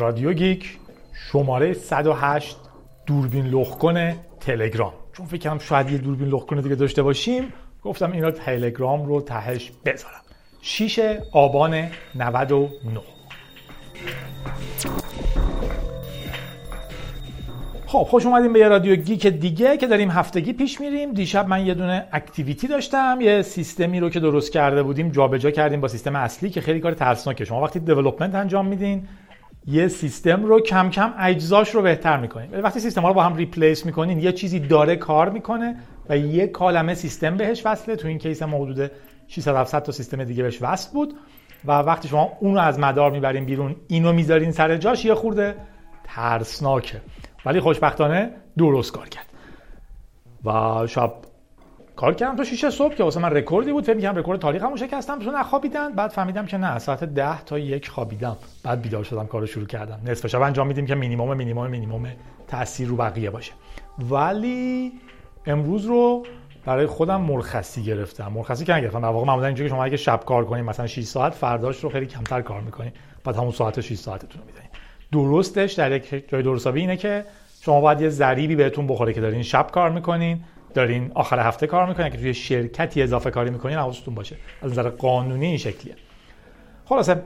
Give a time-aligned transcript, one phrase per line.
[0.00, 0.78] رادیو گیک
[1.32, 2.56] شماره 108
[3.06, 4.92] دوربین لخت‌کن تلگرام.
[5.12, 7.52] چون فکر کنم شاید یه دوربین لخت‌کن دیگه داشته باشیم
[7.82, 10.20] گفتم این رو تلگرام رو تهش بذارم.
[10.62, 12.70] 6 آبان 99
[17.86, 21.12] خب خوش اومدیم به یه رادیو گیک دیگه که داریم هفتگی پیش میریم.
[21.12, 25.80] دیشب من یه دونه activity داشتم یه سیستمی رو که درست کرده بودیم جابجا کردیم
[25.80, 27.44] با سیستم اصلی که خیلی کار ترسناکه.
[27.44, 29.08] شما وقتی development انجام میدین
[29.66, 33.36] یه سیستم رو کم کم اجزاش رو بهتر می‌کنین وقتی سیستم ها رو با هم
[33.36, 35.76] replace می‌کنین یه چیزی داره کار می‌کنه
[36.08, 37.96] و یه عالمه سیستم بهش وصله.
[37.96, 38.90] تو این case ما حدود
[39.28, 41.14] 600 700 تا سیستم دیگه بهش وصل بود
[41.64, 45.54] و وقتی شما اون رو از مدار می‌برین بیرون اینو می‌ذارین سر جاش یه خورده
[46.04, 47.00] ترسناکه.
[47.46, 49.26] ولی خوشبختانه درست کار کرد.
[50.44, 51.12] و شب
[52.00, 52.36] کار کردم.
[52.36, 55.18] تا 6 صبح که واسه من رکوردی بود فکر می‌کردم رکورد تاریخمو شکستم.
[55.18, 58.36] تو نخوابیدن بعد فهمیدم که نه ساعت 10 تا یک خوابیدم.
[58.64, 60.00] بعد بیدار شدم کارو شروع کردم.
[60.04, 62.06] نصف شب انجام میدیم که مینیمم مینیمم مینیمم
[62.48, 63.52] تاثیر رو بقیه باشه.
[64.10, 64.92] ولی
[65.46, 66.26] امروز رو
[66.64, 68.32] برای خودم مرخصی گرفتم.
[68.32, 69.00] مرخصی که نگرفتم.
[69.00, 71.90] در واقع معمولا اینجوری که شما اگه شب کار کنید مثلا 6 ساعت فرداش رو
[71.90, 72.92] خیلی کمتر کار می‌کنید
[73.24, 74.70] بعد همون ساعت 6 ساعتتون رو می‌زنید
[75.12, 77.24] درستش در یک جای درستابی اینه که
[77.62, 80.44] شما باید یه ذریبی بهتون بخوره که دارین شب کار می‌کنین.
[80.74, 84.36] دارین آخر هفته کار می‌کنین که توی شرکتی اضافه کاری می‌کنین حواستون باشه.
[84.62, 85.94] از نظر قانونی این شکلیه.
[86.84, 87.22] خلاصه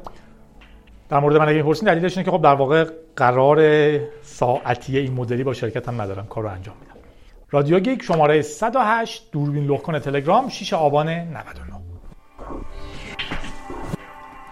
[1.09, 2.84] در مورد من اگه می‌پرسین دلیلش اینه که خب در واقع
[3.17, 3.61] قرار
[4.23, 6.27] ساعتی این مدلی با شرکت هم ندارم.
[6.27, 6.95] کار رو انجام میدم.
[7.51, 11.84] رادیو گیک شماره 108 دوربین لخکن تلگرام 6 آبان 99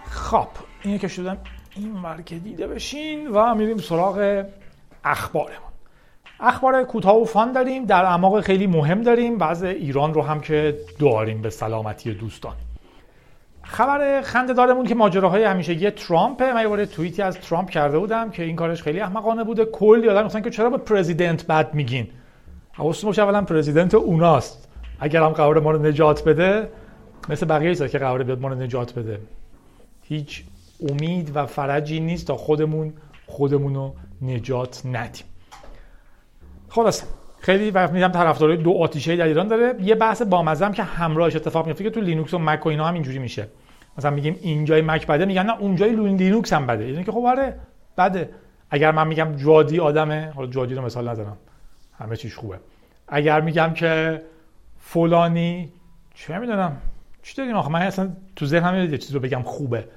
[0.09, 0.47] خب
[0.83, 1.37] اینه که شدم
[1.75, 4.45] این ورکه دیده بشین و میریم سراغ
[5.03, 5.72] اخبارمون.
[6.43, 9.37] اخبار کوتاه و فان داریم در اعماق خیلی مهم داریم.
[9.37, 12.53] بعض ایران رو هم که داریم به سلامتی دوستان.
[13.61, 18.43] خبر خنده دارمون که ماجراهای همیشگی ترامپه من یه توییتی از ترامپ کرده بودم که
[18.43, 19.65] این کارش خیلی احمقانه بوده.
[19.65, 22.07] کلی آدم گفتن که چرا به پرزیدنت بد میگین؟
[22.73, 24.69] حواستون باشه اولا پرزیدنت اوناست.
[24.99, 26.69] اگر هم قرار ما رو نجات بده
[27.29, 29.19] مثل بقیه چیزا که قرار بیاد ما رو نجات بده.
[30.03, 30.43] هیچ
[30.89, 32.93] امید و فرجی نیست تا خودمون
[33.27, 35.25] خودمون رو نجات ندیم.
[36.73, 37.03] خلاص.
[37.39, 39.75] خیلی وقت میدم طرفدارای دو آتیشه در ایران داره.
[39.81, 42.93] یه بحث بامزه که همراهش اتفاق میفته که تو لینوکس و مک و اینا هم
[42.93, 43.47] اینجوری میشه.
[43.97, 46.89] مثلا میگیم اینجای مک بده میگن نه اونجای لینوکس هم بده.
[46.89, 47.59] یعنی که خب آره
[47.97, 48.29] بده.
[48.69, 51.37] اگر من میگم جادی آدمه حالا جادی رو مثال نزنم.
[51.99, 52.59] همه چیش خوبه.
[53.07, 54.21] اگر میگم که
[54.79, 55.71] فلانی
[56.13, 56.77] چه می‌دونم.
[57.23, 59.87] چی داریم آخه؟ من اصلا تو ذهنم یه چیز رو بگم خوبه.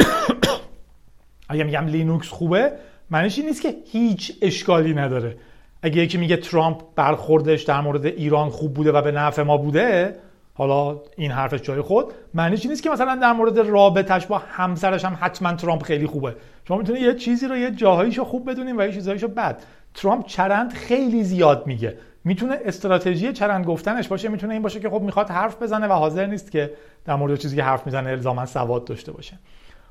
[1.48, 2.72] اگر میگم لینوکس خوبه
[3.10, 5.36] معنیش این نیست که هیچ اشکالی نداره.
[5.82, 10.14] اگه یکی میگه ترامپ برخوردش در مورد ایران خوب بوده و به نفع ما بوده
[10.54, 12.06] حالا این حرفش جای خود.
[12.34, 16.34] معنیش نیست که مثلا در مورد رابطش با همسرش هم حتما ترامپ خیلی خوبه.
[16.68, 19.62] شما می‌تونید یه چیزی رو یه جاهاییشو خوب بدونین و یه چیزاییشو بد.
[19.94, 21.98] ترامپ چرند خیلی زیاد میگه.
[22.24, 26.26] می‌تونه استراتژی چرند گفتنش باشه می‌تونه این باشه که خب می‌خواد حرف بزنه و حاضر
[26.26, 26.70] نیست که
[27.04, 29.38] در مورد چیزی که حرف می‌زنه الزاما سواد داشته باشه.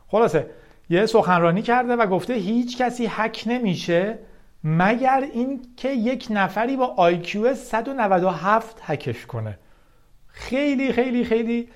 [0.07, 0.45] خلاصه
[0.89, 4.19] یه سخنرانی کرده و گفته هیچ کسی حک نمیشه
[4.63, 9.59] مگر این که یک نفری با آیکیو 197 هکش کنه.
[10.27, 11.69] خیلی خیلی خیلی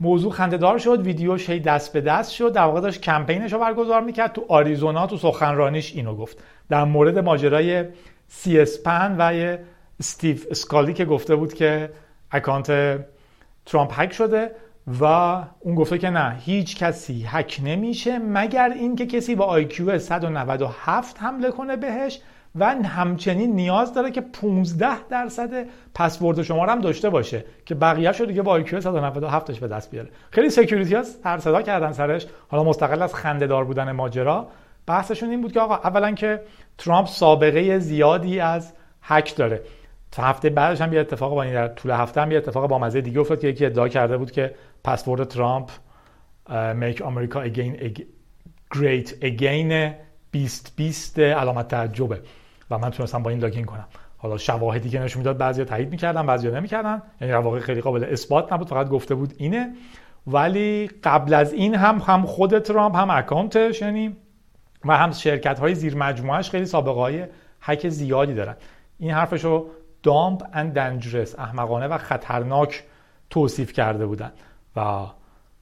[0.00, 4.00] موضوع خندهدار شد ویدیوش هی دست به دست شد در واقع داشت کمپینش رو برگزار
[4.00, 4.32] می‌کرد.
[4.32, 6.42] تو آریزونا تو سخنرانیش اینو گفت.
[6.68, 7.84] در مورد ماجرای
[8.28, 9.56] C-SPAN و
[10.00, 11.90] استیو اسکالی که گفته بود که
[12.30, 12.98] account
[13.66, 14.50] ترامپ هک شده.
[15.00, 15.04] و
[15.60, 21.50] اون گفته که نه هیچ کسی هک نمیشه مگر اینکه کسی با IQ 197 حمله
[21.50, 22.20] کنه بهش
[22.54, 28.24] و همچنین نیاز داره که 15 درصد پسورد شما هم داشته باشه که بقیه شو
[28.24, 30.08] دیگه با IQ 197 ش به دست بیاره.
[30.30, 32.26] خیلی security ها سر و صدا کردن سرش.
[32.48, 34.48] حالا مستقل از خندهدار بودن ماجرا.
[34.86, 36.40] بحثشون این بود که آقا اولا که
[36.78, 38.72] ترامپ سابقه زیادی از
[39.02, 39.62] هک داره.
[40.12, 42.78] تا هفته بعدش هم یه اتفاق با این در طول هفته هم یه اتفاق با
[42.78, 44.54] مزه دیگه افتاد که یکی ادعا کرده بود که
[44.88, 45.70] پسورد ترامپ
[46.80, 48.00] make America again
[48.74, 49.94] great again
[50.30, 52.20] 20 20 علامت تعجبه.
[52.70, 53.86] و من تونستم با این login کنم.
[54.16, 57.02] حالا شواهدی که نشون می‌داد بعضیا تایید می‌کردن بعضیا نمی‌کردن.
[57.20, 59.74] یعنی واقع خیلی قابل اثبات نبود فقط گفته بود اینه.
[60.26, 64.16] ولی قبل از این هم هم خود ترامپ هم account ش یعنی
[64.84, 67.26] و هم شرکت های زیر مجموعهش خیلی سابقه های
[67.60, 68.56] هک زیادی دارن.
[68.98, 69.70] این حرفش رو
[70.02, 72.84] dumb and dangerous احمقانه و خطرناک
[73.30, 74.32] توصیف کرده بودن.
[74.76, 75.06] و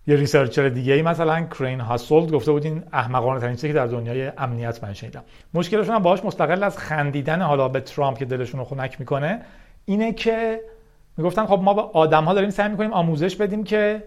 [0.06, 3.86] یه researcher دیگه ای مثلا Crane Hassold گفته بود این احمقانه ترین چیزی که در
[3.86, 5.22] دنیای امنیت من شنیدم.
[5.54, 9.42] مشکلشون هم باهاش مستقل از خندیدن حالا به ترامپ که دلشون رو خنک می‌کنه
[9.84, 10.60] اینه که
[11.16, 14.02] می‌گفتن خب ما به آدم ها داریم سعی می‌کنیم آموزش بدیم که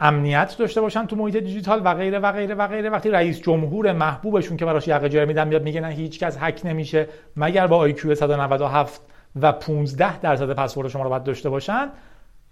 [0.00, 2.90] امنیت داشته باشن تو محیط دیجیتال و غیره و غیره و غیره.
[2.90, 6.60] وقتی رئیس جمهور محبوبشون که براش یقه جر میدن میاد میگه نه هیچ کس هک
[6.64, 7.08] نمیشه.
[7.36, 9.00] مگر با آی 197
[9.40, 11.88] و 15 درصد پسورد شما رو باید داشته باشن؟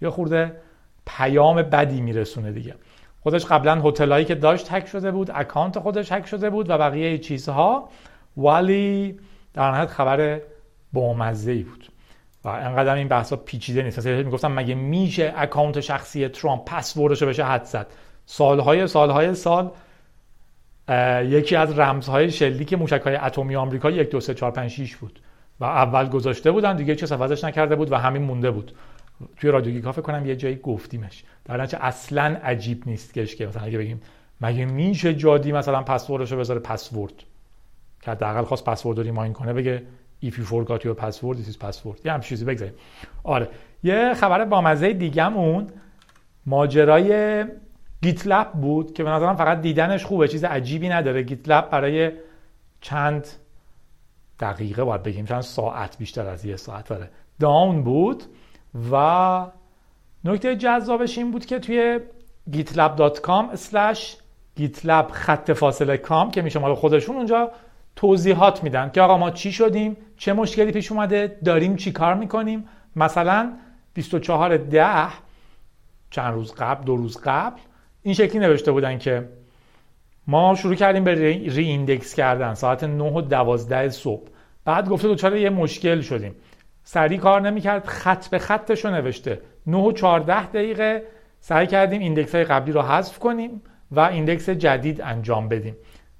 [0.01, 0.51] یا خورده
[1.17, 2.75] پیام بدی میرسونه دیگه.
[3.23, 7.17] خودش قبلا هتلایی که داشت هک شده بود account خودش هک شده بود و بقیه
[7.17, 7.89] چیزها
[8.37, 9.19] ولی
[9.53, 10.41] در نهایت خبر
[10.93, 11.91] بامزه ای بود.
[12.43, 13.99] و انقدر این بحثا پیچیده نیست.
[13.99, 17.87] مثلا می‌گفتم مگه میشه account شخصی ترامپ پسوردش بشه حدس زد؟
[18.25, 19.71] سالهای سالهای سال
[21.23, 25.19] یکی از رمزهای شلیک موشک های اتمی آمریکا یک دو سه چهار پنج شیش بود.
[25.59, 28.71] و اول گذاشته بودن دیگه چه عوضش نکرده بود و همین مونده بود.
[29.37, 31.23] توی رادیو گیکا فکر کنم یه جایی گفتیمش.
[31.45, 34.01] در نتیجه اصلا عجیب نیست که مثلا اگه بگیم
[34.41, 37.13] مگه میشه جادی مثلا پسوردش رو بذاره پسورد؟
[38.01, 39.83] که حداقل خواست پسورد رو ریمایند کنه بگه
[40.25, 42.05] if you forgot your password this is password.
[42.05, 42.73] یه همچین چیزی بگذاریم.
[43.23, 43.47] آره.
[43.83, 45.67] یه خبر بامزه دیگه‌مون
[46.45, 47.45] ماجرای
[48.01, 51.23] گیت لب بود که به نظرم فقط دیدنش خوبه چیز عجیبی نداره.
[51.23, 52.11] گیت لب برای
[52.81, 53.27] چند
[54.39, 56.87] دقیقه باید بگیم چند ساعت بیشتر از یه ساعت.
[56.87, 57.09] داره
[57.39, 58.23] داون بود.
[58.91, 59.45] و
[60.25, 61.99] نکته جذابش این بود که توی
[62.51, 63.99] gitlab.com slash
[64.59, 67.51] gitlab خط فاصله کام که میشه مال خودشون اونجا
[67.95, 72.67] توضیحات میدن که آقا ما چی شدیم؟ چه مشکلی پیش اومده؟ داریم چی کار می‌کنیم؟
[72.95, 73.53] مثلا
[73.93, 75.07] 24 ده
[76.09, 77.59] چند روز قبل دو روز قبل
[78.01, 79.29] این شکلی نوشته بودن که
[80.27, 81.13] ما شروع کردیم به
[81.49, 84.27] re-index کردن ساعت 9 و 12 صبح.
[84.65, 86.35] بعد گفته دچار یه مشکل شدیم.
[86.93, 89.41] سریع کار نمی‌کرد خط به خطش رو نوشته.
[89.67, 91.03] 9 و 14 دقیقه
[91.39, 93.61] سعی کردیم index های قبلی رو حذف کنیم
[93.91, 95.75] و index جدید انجام بدیم.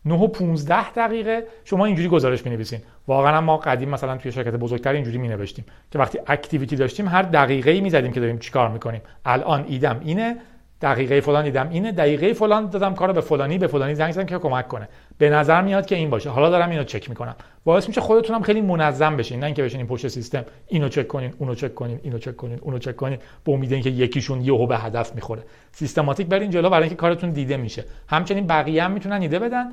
[0.06, 2.79] 9 و 15 دقیقه شما اینجوری گزارش می‌نویسین.
[3.07, 7.81] واقعا ما قدیم مثلا توی شرکت بزرگتر اینجوری می‌نوشتیم که وقتی activity داشتیم هر دقیقه‌ای
[7.81, 9.01] می‌زدیم که داریم چیکار می‌کنیم.
[9.25, 10.38] الان ایدم اینه
[10.81, 14.38] دقیقه فلان دیدم اینه دقیقه فلان دادم کارو به فلانی به فلانی زنگ زدم که
[14.38, 14.89] کمک کنه.
[15.21, 16.29] به نظر میاد که این باشه.
[16.29, 17.35] حالا دارم اینو چک می‌کنم.
[17.63, 19.39] باعث میشه خودتونم خیلی منظم بشین.
[19.39, 22.79] نه اینکه بشینین پشت سیستم اینو چک کنین اونو چک کنین اینو چک کنین اونو
[22.79, 25.44] چک کنین به امید اینکه یکیشون یهو به هدف می‌خوره.
[25.71, 27.85] سیستماتیک برین جلو برای اینکه کارتون دیده میشه.
[28.07, 29.65] همچنین بقیه هم می‌تونن ایده بدن.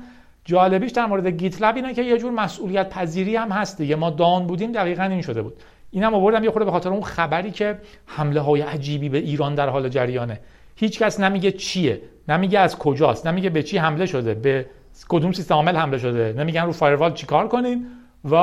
[0.45, 3.95] جالبیش در مورد گیت لب اینه که یه جور مسئولیت پذیری هم هست دیگه.
[3.95, 5.53] ما دان بودیم دقیقا این شده بود.
[5.91, 9.69] اینم آوردم یه خورده به خاطر اون خبری که حمله های عجیبی به ایران در
[9.69, 10.39] حال جریانه.
[10.75, 14.65] هیچ کس نمیگه چیه نمیگه از کجاست نمیگه به چی حمله شده به
[15.07, 16.33] کدوم سیستم عامل حمله شده.
[16.37, 17.85] نمیگن رو فایروال چیکار کنیم
[18.31, 18.35] و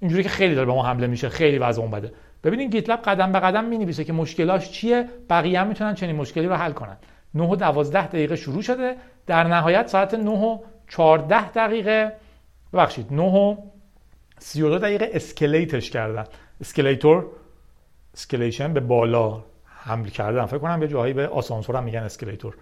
[0.00, 2.12] اینجوری که خیلی داره به ما حمله میشه خیلی وضع اون بده.
[2.44, 6.46] ببینید گیت لب قدم به قدم می‌نویسه که مشکلاش چیه بقیه هم می‌تونن چنین مشکلی
[6.46, 6.96] رو حل کنن.
[7.34, 8.96] 9 و 12 دقیقه شروع شده.
[9.26, 10.58] در نهایت ساعت 9 و
[10.88, 12.12] 14 دقیقه
[12.72, 13.56] ببخشید 9 و
[14.38, 16.24] 32 دقیقه escalateش کردن.
[16.60, 17.26] escalator
[18.14, 20.46] escalation به بالا حمل کردن.
[20.46, 22.56] فکر کنم یه جاهایی به آسانسور هم میگن escalator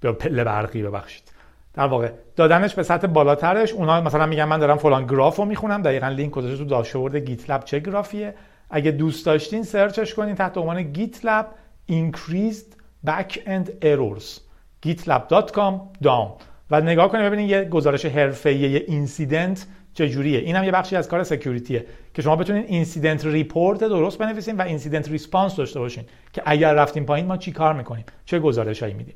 [0.00, 1.32] به پله برقی ببخشید.
[1.74, 3.72] در واقع دادنش به سطح بالاترش.
[3.72, 5.82] اونا مثلا میگن من دارم فلان گراف رو می‌خونم.
[5.82, 8.34] دقیقا لینک گذاشته تو داشبورد GitLab چه گرافیه.
[8.70, 11.46] اگه دوست داشتین searchش کنین تحت عنوان GitLab
[11.90, 12.76] increased
[13.06, 14.40] backend errors.
[14.86, 16.28] gitlab.com down
[16.70, 20.38] و نگاه کنید ببینید یه گزارش حرفه‌ای یه incident چجوریه.
[20.38, 24.62] این هم یه بخشی از کار securityه که شما بتونین incident report درست بنویسین و
[24.62, 29.14] incident response داشته باشین که اگر رفتیم پایین ما چی کار می‌کنیم؟ چه گزارشهایی میدیم؟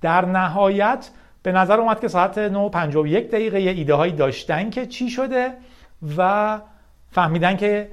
[0.00, 1.10] در نهایت
[1.42, 5.52] به نظر اومد که ساعت 9:51 دقیقه یه ایده هایی داشتن که چی شده
[6.16, 6.60] و
[7.10, 7.88] فهمیدن که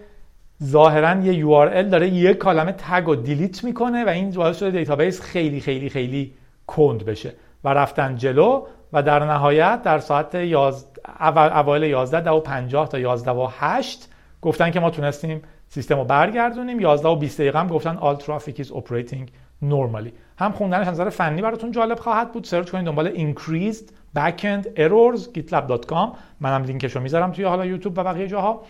[0.63, 4.71] ظاهرا یه URL داره یه کلی متد تگ و delete می‌کنه و این باعث شده
[4.71, 6.33] database خیلی خیلی خیلی
[6.67, 7.33] کند بشه.
[7.63, 13.31] و رفتن جلو و در نهایت در ساعت 11 اوایل 11 و 50 تا 11
[13.31, 14.07] و 8
[14.41, 16.79] گفتن که ما تونستیم سیستم رو برگردونیم.
[16.79, 19.29] 11 و 20 دقیقه هم گفتن all traffic is operating
[19.63, 22.43] normally هم خوندنش نظر فنی براتون جالب خواهد بود.
[22.43, 28.03] سرچ کنید دنبال increased backend errors gitlab.com منم لینکش رو می‌ذارم توی حالا یوتیوب و
[28.03, 28.61] بقیه جاها.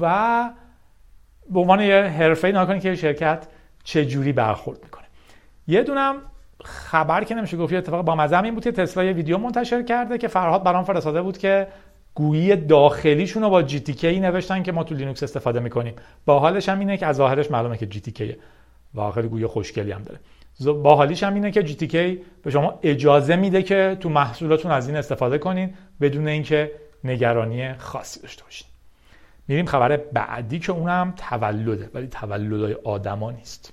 [0.00, 0.50] و
[1.50, 3.46] به عنوان یه حرفه ای کنید که شرکت
[3.84, 5.04] چه جوری برخورد می‌کنه.
[5.66, 6.16] یه دونم
[6.64, 10.18] خبر که نمیشه گفت اتفاق با مزه این بود که تسلا یه ویدیو منتشر کرده
[10.18, 11.68] که فرهاد برام فرستاده بود که
[12.14, 15.94] گویی داخلیشون رو با جی تی نوشتن که ما تو لینوکس استفاده می‌کنیم.
[16.26, 18.36] با حالش هم اینه که از ظاهرش معلومه که جی
[18.94, 20.20] و آخر گویی خوشگلی هم داره.
[20.82, 24.96] با حالیش هم اینه که کی به شما اجازه میده که تو محصولاتون از این
[24.96, 26.72] استفاده کنین بدون اینکه
[27.04, 28.68] نگرانی خاصی داشته باشین.
[29.48, 33.72] میریم خبر بعدی که اونم تولده ولی تولدهای آدما نیست.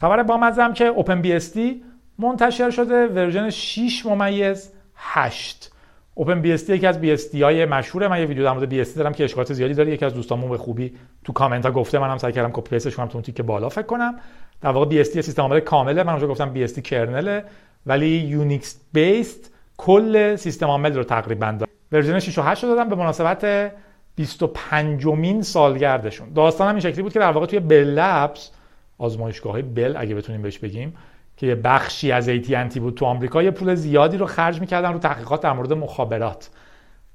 [0.00, 1.82] خبر با هم که OpenBSD
[2.18, 5.72] منتشر شده ورژن 6 ممیز 8
[6.18, 8.08] OpenBSD یکی از BSD های مشهوره.
[8.08, 9.92] من یه ویدیو در مورد BSD دارم که اشکالات زیادی داره.
[9.92, 10.94] یکی از دوستامون به خوبی
[11.24, 11.98] تو کامنت ها گفته.
[11.98, 13.68] منم سعی کردم copy pasteش کنم تو اون تیک بالا.
[13.68, 14.14] فکر کنم
[14.60, 16.02] در واقع BSD سیستم عامل کامله.
[16.02, 17.44] من اونجا گفتم BSD kernelه
[17.86, 22.70] ولی Unix base ت کل سیستم عامل رو تقریبا داد ورژن 6 و 8 رو
[22.70, 22.88] دادم.
[22.88, 23.72] به مناسبت
[24.16, 26.32] 25 مین سالگردشون.
[26.32, 28.50] داستان هم این شکلی بود که در واقع توی Bell Labs
[28.98, 30.94] آزمایشگاه بل اگه بتونیم بهش بگیم
[31.38, 34.98] که یه بخشی از AT&T بود تو آمریکا یه پول زیادی رو خرج می‌کردن رو
[34.98, 36.50] تحقیقات در مورد مخابرات.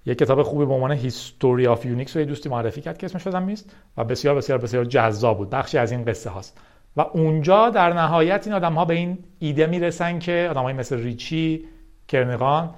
[0.06, 3.25] یه کتاب خوبی به عنوان History of Unix رو یه دوستی معرفی کرد که اسمش
[3.25, 5.50] یادم نیست و بسیار بسیار بسیار جذاب بود.
[5.50, 6.58] بخشی از این قصه هاست.
[6.98, 11.65] و اونجا در نهایت این آدم ها به این ایده می‌رسن که آدم مثل ریچی
[12.08, 12.70] کرنگان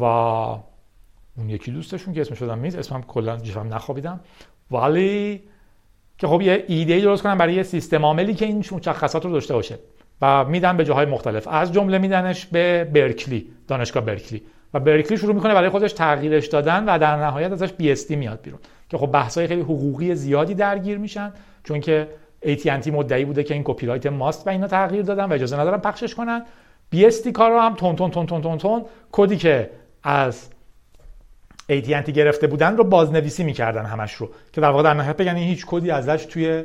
[0.00, 4.20] و اون یکی دوستشون که اسمش شدم میز اسمم کلا جفم نخوابیدم.
[4.70, 5.42] ولی
[6.18, 9.54] که خب یه ایده درست کنم برای یه سیستم عاملی که این مشخصات رو داشته
[9.54, 9.78] باشه.
[10.22, 11.48] و میدن به جاهای مختلف.
[11.48, 14.42] از جمله میدنش به برکلی دانشگاه برکلی.
[14.74, 18.60] و برکلی شروع می‌کنه برای خودش تغییرش دادن و در نهایت ازش بی میاد بیرون.
[18.88, 21.32] که خب بحث‌های خیلی حقوقی زیادی درگیر میشن
[21.64, 22.08] چون که
[22.44, 25.78] AT&T مدعی بوده که این کپی رایت ماست و اینا تغییر دادن و اجازه ندارن
[25.78, 26.42] پخشش کنن.
[26.94, 29.70] BSD کار رو هم تون تون تون تون تون تون کدی که
[30.02, 30.48] از
[31.72, 34.30] AT&T گرفته بودن رو بازنویسی می‌کردن همش رو.
[34.52, 36.64] که در واقع در نهایت بگن این هیچ کدی ازش توی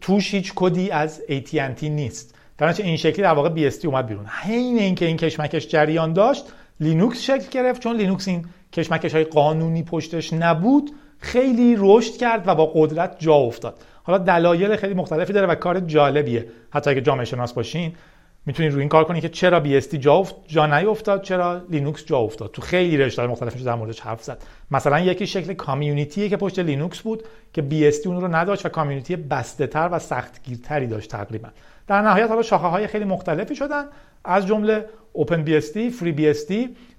[0.00, 2.34] توش هیچ کدی از AT&T نیست.
[2.58, 4.26] در این شکلی در واقع BSD اومد بیرون.
[4.26, 6.44] حین اینکه این کشمکش جریان داشت
[6.80, 7.80] لینوکس شکل گرفت.
[7.80, 13.34] چون لینوکس این کشمکش های قانونی پشتش نبود خیلی رشد کرد و با قدرت جا
[13.34, 13.78] افتاد.
[14.02, 16.46] حالا دلایل خیلی مختلفی داره و کار جالبیه.
[16.70, 17.92] حتی اگه جامعه شناس باشین
[18.46, 20.34] می‌تونید روی این کار کنید که چرا BSD جا افت...
[20.46, 22.50] جا نیافتاد چرا لینوکس جا افتاد.
[22.50, 24.42] تو خیلی رشته مختلف در موردش حرف زد.
[24.70, 27.22] مثلا یکی شکل community که پشت لینوکس بود
[27.52, 31.48] که BSD اون رو نداشت و community بسته تر و سختگیرتری داشت تقریبا.
[31.86, 33.84] در نهایت حالا شاخه های خیلی مختلفی شدن.
[34.24, 36.46] از جمله اوپن بی اس فری بی اس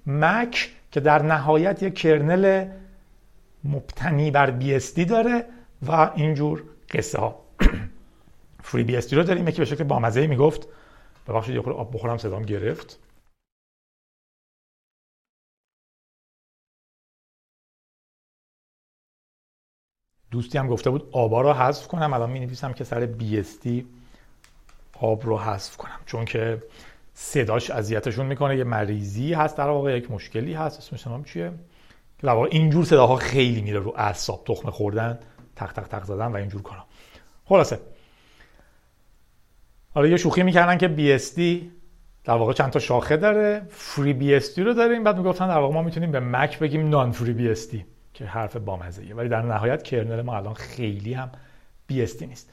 [0.06, 2.64] مک که در نهایت یک kernel
[3.64, 5.44] مبتنی بر BSD داره
[5.88, 7.38] و اینجور قصه ها
[8.62, 9.48] فری بی رو داریم.
[9.48, 10.68] یکی به شکل بامزه می‌گفت
[11.26, 12.98] ببخشید یه آب بخورم صدام گرفت.
[20.30, 22.12] دوستی هم گفته بود آبا رو حذف کنم.
[22.12, 23.84] الان می نویسم که سر BSD
[25.00, 26.00] آب رو حذف کنم.
[26.06, 26.62] چون که
[27.14, 28.56] صداش اذیتشون می‌کنه.
[28.56, 30.78] یه مریضی هست در واقع یک مشکلی هست.
[30.78, 31.50] اسمش نام چیه؟
[32.18, 35.18] که در واقع اینجور صداها خیلی میره رو اعصاب تخمه خوردن
[35.56, 36.84] تق تق تق زدن و اینجور کارا.
[37.44, 37.80] خلاصه
[39.96, 41.40] حالا یه شوخی می‌کردن که BSD
[42.24, 43.62] در واقع چند تا شاخه داره.
[43.70, 45.04] FreeBSD رو داریم.
[45.04, 47.76] بعد می‌گفتن در واقع ما می‌تونیم به Mac بگیم non-free BSD
[48.14, 51.30] که حرف بامزه ولی در نهایت kernel ما الان خیلی هم
[51.92, 52.50] BSD نیست.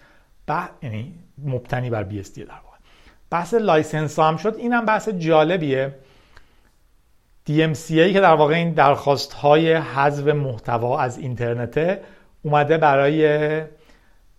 [0.48, 1.14] بعد یعنی
[1.46, 2.78] مبتنی بر BSD در واقع.
[3.30, 4.56] بحث license هم شد.
[4.58, 5.96] اینم بحث جالبیه.
[7.50, 12.02] DMCA که در واقع این درخواست های حذف محتوا از اینترنته
[12.44, 13.62] اومده برای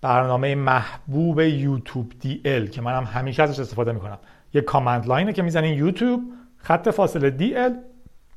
[0.04, 4.18] برنامه محبوب یوتیوب دی ال که منم همیشه ازش استفاده می‌کنم.
[4.54, 6.20] یه کامند لاینه که می‌زنین یوتیوب
[6.56, 7.76] خط فاصله دی ال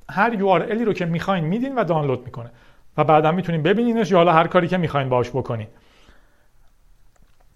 [0.09, 2.51] هر یو آر رو که می‌خواین میدین و دانلود می‌کنه.
[2.97, 5.67] و بعدا می‌تونین ببینینش یا حالا هر کاری که می‌خواین باش بکنین.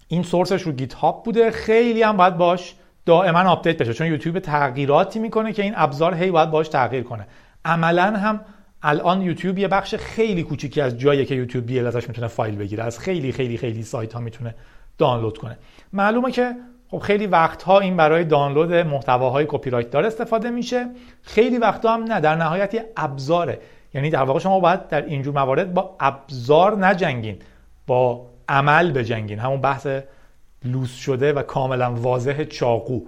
[0.08, 1.52] این سورسش رو گیت هاب بوده.
[1.52, 2.76] خیلی هم باید باش
[3.06, 3.94] دائما update بشه.
[3.94, 7.28] چون یوتیوب تغییراتی می‌کنه که این ابزار هی باید باش تغییر کنه.
[7.66, 8.40] عملا هم
[8.84, 13.00] الان یوتیوب یه بخش خیلی کوچیکی از جایی که youtube-dl ازش می‌تونه فایل بگیره از
[13.00, 14.56] خیلی خیلی خیلی سایت ها می‌تونه
[14.98, 15.58] دانلود کنه.
[15.94, 16.56] معلومه که
[16.88, 20.88] خب خیلی وقتها این برای دانلود محتواهای کپی رایت دار استفاده میشه.
[21.22, 23.60] خیلی وقتها هم نه در نهایت یه ابزاره
[23.94, 27.38] یعنی در واقع شما باید در اینجور موارد با ابزار نجنگین
[27.88, 29.40] با عمل بجنگین.
[29.40, 29.88] همون بحث
[30.66, 33.02] لوس شده و کاملا واضح چاقو.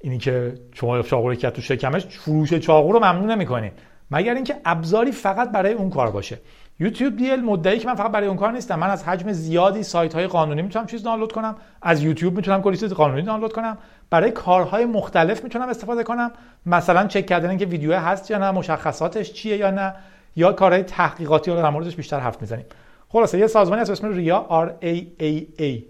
[0.00, 3.72] اینی که شما چاقو رو که تو شکمش فروش چاقو رو ممنوع نمی‌کنین.
[4.14, 6.38] مگر اینکه ابزاری فقط برای اون کار باشه.
[6.80, 8.78] یوتیوب دیل مدعی که من فقط برای اون کار نیستم.
[8.78, 11.56] من از حجم زیادی سایت های قانونی می‌تونم چیز دانلود کنم.
[11.82, 13.78] از یوتیوب می‌تونم کلی چیز قانونی دانلود کنم.
[14.10, 16.30] برای کارهای مختلف می‌تونم استفاده کنم.
[16.66, 19.94] مثلا چک کردن اینکه ویدیو هست یا نه مشخصاتش چیه یا نه
[20.36, 22.66] یا کارهای تحقیقاتی رو در موردش بیشتر حرف می‌زنیم.
[23.08, 25.82] خلاصه یه سازمانی از اسم ریا RAAA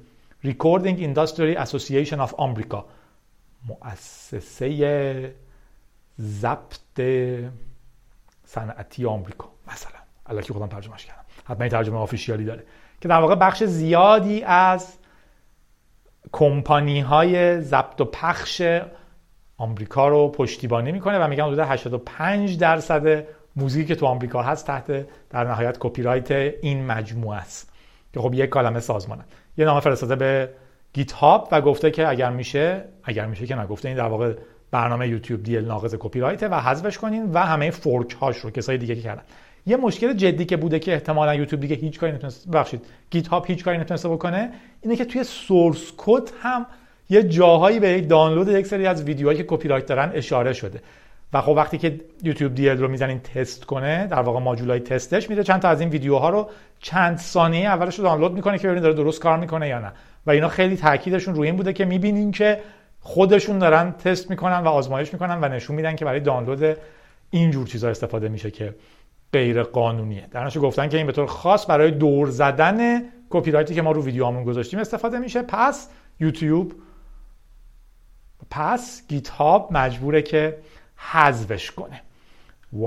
[0.47, 2.79] Recording Industry Association of America.
[3.69, 5.35] مؤسسه
[6.21, 7.01] ضبط
[8.55, 9.99] صنعتی آمریکا مثلا.
[10.27, 11.25] الکی خودم ترجمهش کردم.
[11.45, 12.65] حتما این ترجمه آفیشیالی داره.
[13.01, 14.99] که در واقع بخش زیادی از
[16.33, 18.63] کمپانی های ضبط و پخش
[19.57, 25.07] آمریکا رو پشتیبانی می‌کنه و میگن حدود 85 درصد موزیکی که تو آمریکا هست تحت
[25.31, 27.73] در نهایت کپی رایت این مجموعه است.
[28.13, 29.25] که خب یک کلمه سازمانه.
[29.57, 30.51] یه نامه فرستاده به
[30.93, 33.89] GitHub و گفته که اگر میشه اگر میشه که نگفته.
[33.89, 34.35] این در واقع
[34.75, 38.95] برنامه youtube-dl ناقض کپی رایت و حذفش کنین و همه fork هاش رو کسای دیگه
[38.95, 39.23] که کردن.
[39.67, 43.65] یه مشکل جدی که بوده که احتمالا یوتیوب دیگه هیچ کاری نتونست ببخشید GitHub هیچ
[43.65, 44.51] کاری نتونسته بکنه
[44.83, 46.67] اینه که توی source code هم
[47.11, 50.81] یه جاهایی به دانلود یک سری از ویدیوهایی که کپی رایت دارن اشاره شده.
[51.33, 55.43] و خب وقتی که یوتیوب دی رو می‌زنین تست کنه در واقع ماژولای تستش میده
[55.43, 56.51] چند تا از این ویدیوها رو
[56.81, 59.93] چند ثانیه اولش رو دانلود می‌کنه که ببینید داره درست کار می‌کنه یا نه.
[60.27, 62.61] و اینا خیلی تاکیدشون روی این بوده که می‌بینین که
[63.07, 66.77] خودشون دارن تست می‌کنن و آزمایش می‌کنن و نشون میدن که برای دانلود
[67.31, 68.75] این جور چیزا استفاده میشه که
[69.33, 70.29] غیر قانونیه.
[70.31, 74.05] در گفتن که این به طور خاص برای دور زدن کپی رایتی که ما رو
[74.05, 75.43] ویدیوهامون گذاشتیم استفاده میشه.
[75.43, 76.75] پس یوتیوب
[78.51, 80.59] پس GitHub مجبوره که
[80.97, 82.01] حذفش کنه.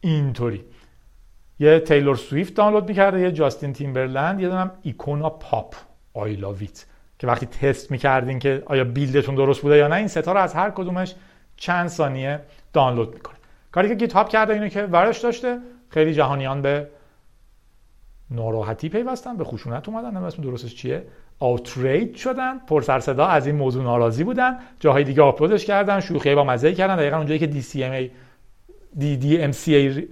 [0.00, 0.64] اینطوری.
[1.58, 5.74] یه Taylor Swift دانلود می‌کرده یه Justin Timberlake یه دونه‌م Icona Pop
[6.14, 6.86] I Love It
[7.18, 10.54] که وقتی تست می‌کردین که آیا buildتون درست بوده یا نه این ستا رو از
[10.54, 11.14] هر کدومش
[11.56, 12.40] چند ثانیه
[12.72, 13.36] دانلود می‌کنه.
[13.72, 15.58] کاری که GitHub کرده اینه که ورش داشته
[15.88, 16.88] خیلی جهانیان به
[18.30, 21.06] ناراحتی پیوستن به خشونت اومدن اسم درستش چیه؟
[21.40, 26.34] outrage شدن پر سر صدا از این موضوع ناراضی بودن جاهای دیگه uploadش کردن شوخی
[26.34, 28.10] با مزه کردن دقیقا اونجایی که DCMA
[29.00, 30.02] D DMCA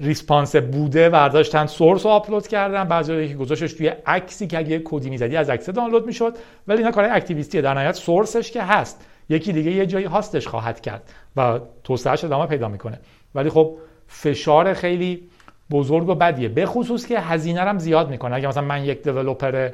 [0.00, 2.84] response بوده برداشتن source رو آپلود کردن.
[2.84, 6.34] بعضی که گذاشتش توی عکسی که اگه کدی می‌زدی از عکس دانلود می‌شد.
[6.68, 7.60] ولی اینا کارهای activistیه.
[7.60, 9.06] در نهایت sourceش که هست.
[9.28, 11.02] یکی دیگه یه جایی hostش خواهد کرد
[11.36, 12.98] و توسعهش ادامه پیدا می‌کنه.
[13.34, 15.28] ولی خب فشار خیلی
[15.70, 16.48] بزرگ و بدیه.
[16.48, 18.36] به خصوص که هزینه هم زیاد می‌کنه.
[18.36, 19.70] اگه مثلا من یک دیولپر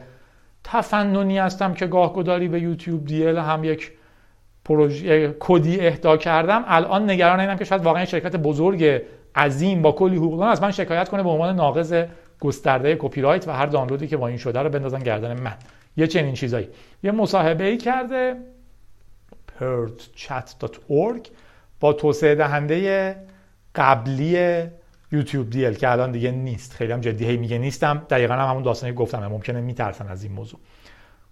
[0.65, 3.93] تفننی هستم که گاه گداری به یوتیوب دیل هم یک
[4.65, 9.03] پروژه کدی اهدا کردم الان نگران اینم که شاید واقعا شرکت بزرگ
[9.39, 12.05] عظیم با کلی حقوق از من شکایت کنه به عنوان ناقض
[12.41, 15.55] گسترده کپی رایت و هر دانلودی که با این شده رو بندازن گردن من.
[15.97, 16.69] یه چنین چیزایی.
[17.03, 18.37] یه مصاحبه ای کرده
[19.61, 21.29] pertchat.org
[21.81, 23.17] با توسعه دهنده
[23.75, 24.63] قبلی
[25.13, 26.73] یوتیوب دیل که الان دیگه نیست.
[26.73, 28.07] خیلی هم جدی هی میگه نیستم.
[28.11, 29.27] دقیقا هم همون داستانی گفتم.
[29.27, 30.61] ممکنه میترسن از این موضوع.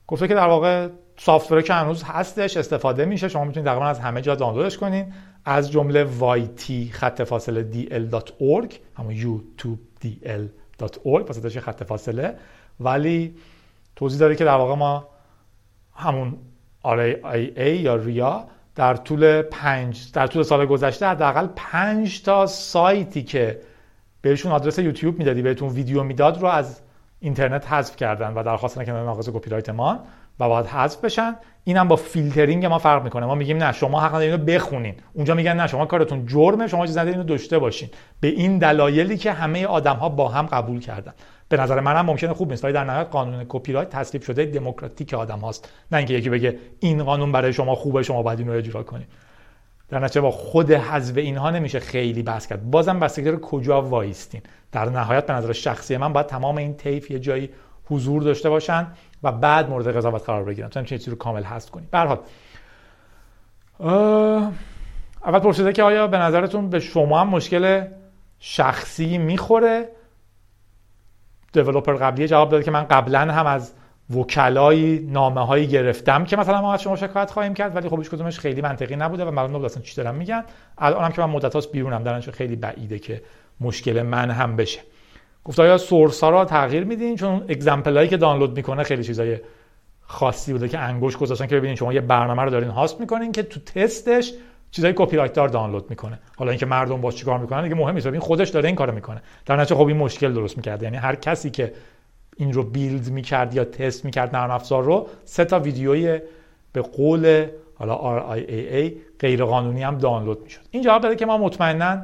[0.07, 3.29] گفته که در واقع سافتور که هنوز هستش استفاده میشه.
[3.29, 5.13] شما می‌تونید تقریبا از همه جا دانلودش کنین.
[5.49, 12.37] از جمله yt خط فاصله dl.org همون youtube dl.org واسطش خط فاصله.
[12.81, 13.35] ولی
[13.97, 15.09] توضیح داره که در واقع ما
[15.95, 16.39] همون
[16.85, 23.61] RIA یا ریا در طول پنج در طول سال گذشته حداقل پنج تا سایتی که
[24.23, 26.81] بهشون آدرس یوتیوب می‌دادی بهتون ویدیو می‌داد رو از
[27.21, 30.05] اینترنت حذف کردن و درخواست نکردن ناقض کپی رایت ما
[30.41, 31.37] و باید حذف بشن.
[31.69, 33.27] اینم با فیلترینگ ما فرق می‌کنه.
[33.27, 34.95] ما میگیم نه شما حق ندارید اینو بخونین.
[35.13, 37.89] اونجا میگن نه شما کارتون جرمه شما چیز ندارید اینو داشته باشین.
[38.21, 41.15] به این دلایلی که همه آدم ها با هم قبول کردن.
[41.49, 45.15] به نظر منم ممکنه خوب نیست ولی در نهایت قانون کپی رایت تصویب شده دموکراتیک
[45.15, 45.73] آدم هاست.
[45.93, 49.09] نه اینکه یکی بگه این قانون برای شما خوبه شما باید اینو اجرا کنید
[49.89, 52.71] در نتیجه با خود حذف اینها نمیشه خیلی بحث کرد.
[52.71, 54.41] بازم بستگی داره کجا وایستین.
[54.73, 57.51] در نهایت به نظر شخصی من باید تمام این طیف یه جایی
[57.87, 58.87] حضور داشته باشن
[59.23, 60.69] و بعد مورد قضاوت قرار بگیرن.
[60.69, 61.87] تو چیزی رو کامل هست کنی.
[61.91, 62.19] به حال
[65.25, 67.85] اول پرسیده که آیا به نظرتون به شما هم مشکل
[68.39, 69.89] شخصی می‌خوره؟
[71.53, 73.73] دیولپر قبلی جواب داده که من قبلا هم از
[74.17, 78.11] وکلای نامه هایی گرفتم که مثلا ما از شما شکایت خواهیم کرد ولی خب هیچ
[78.11, 80.45] کدومش خیلی منطقی نبوده و معلوم نبود اصلا چی دارن میگن.
[80.79, 83.23] الانم که من مدت هاست بیرونم درنش خیلی بعیده که
[83.61, 84.81] مشکل من هم بشه.
[85.47, 89.39] گفت آیا سورس ها را تغییر میدین؟ چون اگزمپل هایی که دانلود می‌کنه خیلی چیزای
[90.01, 93.43] خاصی بوده که انگوش گذاشتن که ببینید شما یه برنامه رو دارین هاست می‌کنین که
[93.43, 94.33] تو تستش
[94.71, 96.19] چیزای کپی رایت دار دانلود می‌کنه.
[96.37, 99.23] حالا اینکه مردم باش چیکار می‌کنن دیگه مهم نیست این خودش داره این کارو می‌کنه.
[99.47, 101.73] در نتیجه خب این مشکل درست می‌کرد یعنی هر کسی که
[102.37, 106.21] این رو بیلد می‌کرد یا تست می‌کرد نرم افزار رو سه تا ویدیوی
[106.73, 107.95] به قول حالا
[108.37, 110.61] RIAA غیر قانونی هم دانلود می‌شد.
[110.71, 111.99] این جواب داده که ما مطمئنا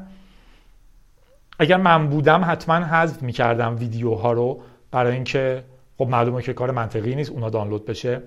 [1.62, 5.64] اگر من بودم حتما حذف می‌کردم ویدیوها رو برای اینکه
[5.98, 8.22] خب معلومه که کار منطقی نیست اونا دانلود بشه.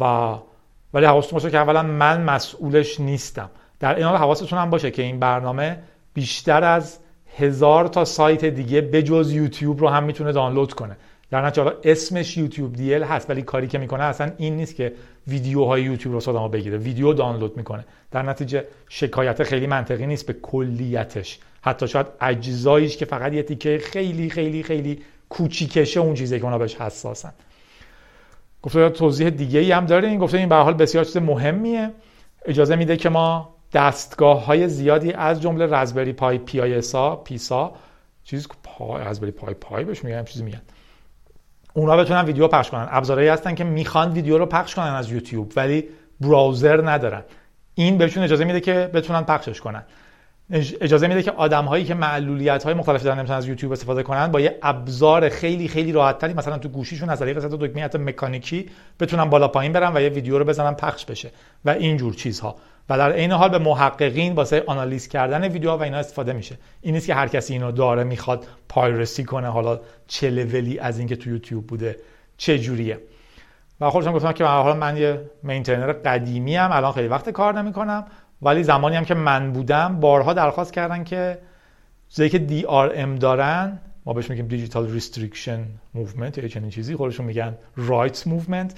[0.00, 0.34] و
[0.94, 3.50] ولی حواستون باشه که اولا من مسئولش نیستم.
[3.80, 5.78] در این حال حواستون هم باشه که این برنامه
[6.14, 6.98] بیشتر از
[7.36, 10.96] هزار تا سایت دیگه بجز یوتیوب رو هم می‌تونه دانلود کنه.
[11.30, 14.92] در نتیجه اسمش یوتیوب دیل هست ولی کاری که می‌کنه اصلا این نیست که
[15.28, 16.78] ویدیوهای یوتیوب رو صدامو بگیره.
[16.78, 17.84] ویدیو دانلود می‌کنه.
[18.10, 21.38] در نتیجه شکایت خیلی منطقی نیست به کلیتش.
[21.62, 26.58] حتی شاید اجزایش که فقط یه تیکه خیلی خیلی خیلی کوچیکشه اون چیزی که اونا
[26.58, 27.32] بهش حساسن.
[28.62, 31.90] گفته توضیح دیگه ای هم داره این گفته این به حال بسیار چیز مهمیه.
[32.44, 37.72] اجازه میده که ما دستگاه های زیادی از جمله رزبری پای پی آی اسا پیسا
[38.24, 40.60] چیز پای رزبری پای پای بهش میگن چیزی میگن.
[41.74, 42.88] اونا بتونن ویدیو پخش کنن.
[42.90, 45.88] ابزارهایی هستن که می‌خوان ویدیو رو پخش کنن از یوتیوب ولی
[46.20, 47.22] براوزر ندارن.
[47.74, 49.82] این بهشون اجازه میده که بتونن پخشش کنن.
[50.52, 54.26] اجازه میده که آدم هایی که معلولیت های مختلفی دارن نمی‌تونن از یوتیوب استفاده کنن
[54.26, 58.70] با یه ابزار خیلی خیلی راحت تری مثلا تو گوشیشون از طریق صد دکمه مکانیکی
[59.00, 61.30] بتونن بالا پایین برن و یه ویدیو رو بزنن پخش بشه
[61.64, 62.56] و اینجور چیزها.
[62.88, 66.58] و در عین حال به محققین واسه آنالیز کردن ویدیوها و اینا استفاده میشه.
[66.80, 71.16] این نیست که هر کسی اینو داره می‌خواد پایرسی کنه حالا چه لولی از اینکه
[71.16, 71.96] تو یوتیوب بوده
[72.36, 72.98] چه جوریه.
[73.80, 78.06] و خودشون گفتم که حالا من یه مینتینر قدیمی هم الان خیلی وقت کار نمی‌کنم.
[78.42, 81.38] ولی زمانی هم که من بودم بارها درخواست کردن که
[82.08, 87.56] چیزایی که DRM دارن ما بهش میگیم Digital Restriction Management یا چنین چیزی خودشون میگن
[87.76, 88.74] Rights Management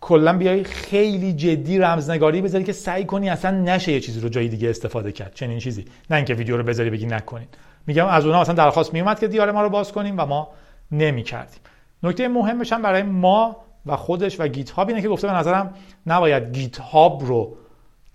[0.00, 4.48] کلا بیای خیلی جدی رمزنگاری بذاری که سعی کنی اصلا نشه یه چیزی رو جای
[4.48, 5.84] دیگه استفاده کرد چنین چیزی.
[6.10, 7.48] نه اینکه ویدیو رو بذاری بگی نکنین.
[7.86, 10.48] میگم از اونها اصلا درخواست میومد که DRM ها رو باز کنیم و ما
[10.92, 11.60] نمی‌کردیم.
[12.02, 13.56] نکته مهمش هم برای ما
[13.86, 15.74] و خودش و GitHub اینه که گفته به نظرم
[16.06, 17.56] نباید گیت هاب رو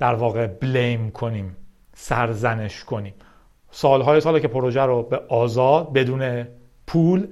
[0.01, 1.57] در واقع بلیم کنیم
[1.93, 3.13] سرزنش کنیم.
[3.71, 6.47] سالهای ساله که پروژه رو به آزاد بدون
[6.87, 7.27] پول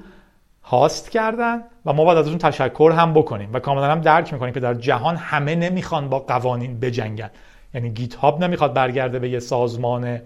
[0.64, 3.50] هاست کردن و ما باید ازشون تشکر هم بکنیم.
[3.54, 7.30] و کاملا هم درک می‌کنیم که در جهان همه نمی‌خوان با قوانین بجنگن.
[7.74, 10.20] یعنی گیت هاب نمی‌خواد برگرده به یه سازمان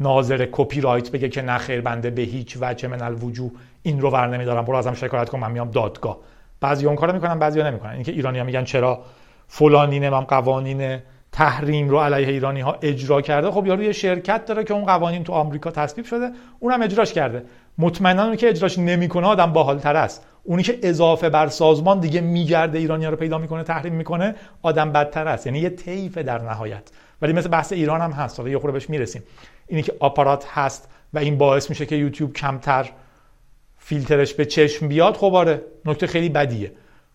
[0.00, 3.50] ناظر کپی رایت بگه که نخیر بنده به هیچ وجه من الوجو
[3.82, 6.18] این رو ور نمیدارم برو ازم شکایت کن من میام دادگاه.
[6.60, 7.92] بعضی اون کارو می‌کنن بعضیا نمی‌کنن.
[7.92, 9.02] اینکه ایرانیا میگن چرا
[9.48, 10.98] فلانی نمام قوانین
[11.34, 13.50] تحریم رو علیه ایرانی ها اجرا کرده.
[13.50, 17.44] خب یارو یه شرکت داره که اون قوانین تو آمریکا تصویب شده اونم اجراش کرده.
[17.78, 20.26] مطمئنا اونی که اجراش نمی‌کنه آدم باحالتر است.
[20.44, 24.92] اونی که اضافه بر سازمان دیگه میگرده ایرانی ها رو پیدا می‌کنه تحریم می‌کنه آدم
[24.92, 25.46] بدتر است.
[25.46, 26.90] یعنی یه طیف در نهایت.
[27.22, 28.38] ولی مثل بحث ایران هم هست.
[28.38, 29.22] حالا یه خورده بهش می‌رسیم.
[29.66, 32.90] اینی که آپارات هست و این باعث میشه که یوتیوب کمتر
[33.78, 36.72] فیلترش به چشم بیاد خب آره نکته خیلی بدیه.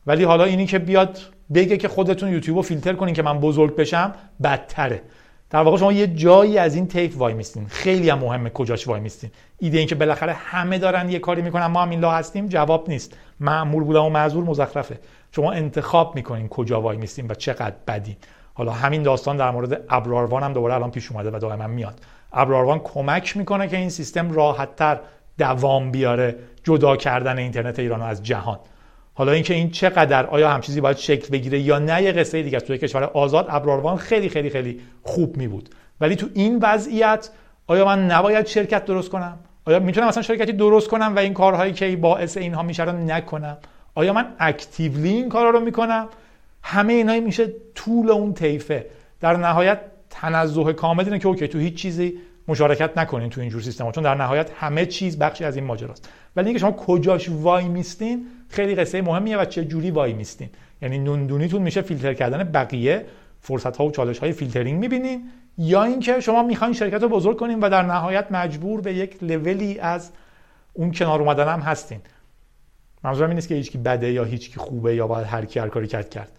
[0.08, 1.20] ولی حالا اینی که بیاد
[1.54, 5.02] بگه که خودتون یوتیوب رو فیلتر کنین که من بزرگ بشم بدتره.
[5.50, 7.68] در واقع شما یه جایی از این تیپ وای میستین.
[7.68, 9.32] خیلی هم مهمه کجاش وای میستین.
[9.60, 12.90] ایده این که بالاخره همه دارن یه کاری می‌کنن ما هم این لا هستیم جواب
[12.90, 13.18] نیست.
[13.40, 15.00] معمول بودن و معذور مزخرفه.
[15.32, 18.16] شما انتخاب می‌کنین کجا وای میستین و چقدر بدین.
[18.54, 22.00] حالا همین داستان در مورد ابراروان هم دوباره الان پیش اومده و دائما میاد.
[22.34, 25.00] ابراروان کمک می‌کنه که این سیستم راحتتر
[25.38, 28.60] دوام بیاره جدا کردن اینترنت ایران از جهان.
[29.20, 32.60] حالا اینکه این چقدر آیا هم چیزی باید شکل بگیره یا نه یه قصه دیگه
[32.60, 35.70] توی کشور آزاد ابراروان خیلی خیلی خیلی خوب می بود.
[36.02, 37.30] ولی تو این وضعیت
[37.68, 41.74] آیا من نباید شرکت درست کنم؟ آیا می‌تونم اصلا شرکتی درست کنم و این کارهایی
[41.74, 43.58] که باعث اینها میشه رو نکنم؟
[43.96, 46.08] آیا من اکتیولی این کارا رو می‌کنم؟
[46.64, 48.86] همه اینا میشه طول اون طیفه.
[49.20, 49.80] در نهایت
[50.10, 52.14] تنزه کامل اینه که اوکی تو هیچ چیزی
[52.48, 56.10] مشارکت نکنین تو اینجور سیستم چون در نهایت همه چیز بخشی از این ماجراست.
[56.36, 60.50] ولی اینکه شما کجاش وای میستین خیلی قصه مهمیه و چه جوری وای میستین.
[60.82, 63.06] یعنی نوندونیتون میشه فیلتر کردن بقیه
[63.42, 67.60] فرصت ها و چالش های فیلترینگ می‌بینین یا اینکه شما می‌خواین شرکت رو بزرگ کنین
[67.60, 70.12] و در نهایت مجبور به یک لولی از
[70.74, 72.02] اون کنار اومدن هم هستین.
[73.04, 75.88] منظورم این نیست که هیچکی بده یا هیچکی خوبه یا باید هر کی هر کاری
[75.88, 76.32] کرد کرد.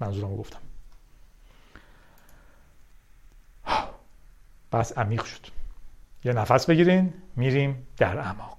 [0.00, 0.58] منظورم گفتم.
[4.72, 5.46] بس عمیق شد.
[6.24, 8.55] یه نفس بگیرین میریم در اعماق.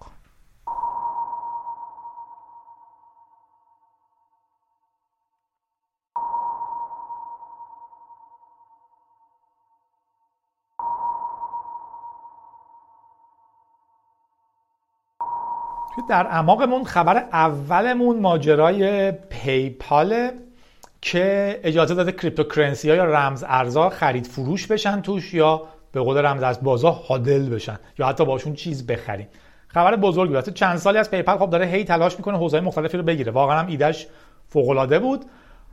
[16.10, 20.32] در اعماقمون خبر اولمون ماجرای پیپاله
[21.02, 26.18] که اجازه داده cryptocurrency ها یا رمز ارزها خرید فروش بشن توش یا به قول
[26.18, 29.28] رمز ارز بازا hodl بشن یا حتی باشون چیز بخریم.
[29.68, 30.50] خبر بزرگی بود.
[30.50, 33.32] چند سالی از PayPal خب داره هی تلاش می‌کنه حوزه مختلفی رو بگیره.
[33.32, 34.08] واقعا هم ایدهش
[34.50, 35.26] فوق العاده بود.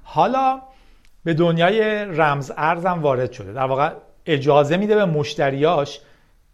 [0.02, 0.60] حالا
[1.24, 3.52] به دنیای رمز ارزم وارد شده.
[3.52, 3.90] در واقع
[4.26, 6.00] اجازه میده به مشتریاش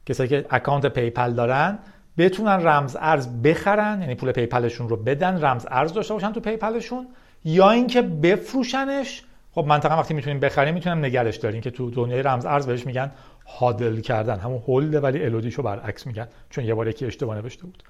[0.07, 1.79] کسایی که اکانت PayPal دارن
[2.19, 6.41] بتونن رمز ارز بخرن یعنی پول PayPal شون رو بدن رمز ارز داشته باشن تو
[6.41, 7.09] PayPal شون
[7.45, 9.23] یا اینکه بفروشنش.
[9.53, 13.13] خب منطقا وقتی می‌تونیم بخریم می‌تونیم نگرش داریم که تو دنیای رمز ارز بهش میگن
[13.47, 14.39] هادل کردن.
[14.39, 17.83] همون هولد ولی الودیشو برعکس میگن چون یه بار یکی اشتباه نوشته بود.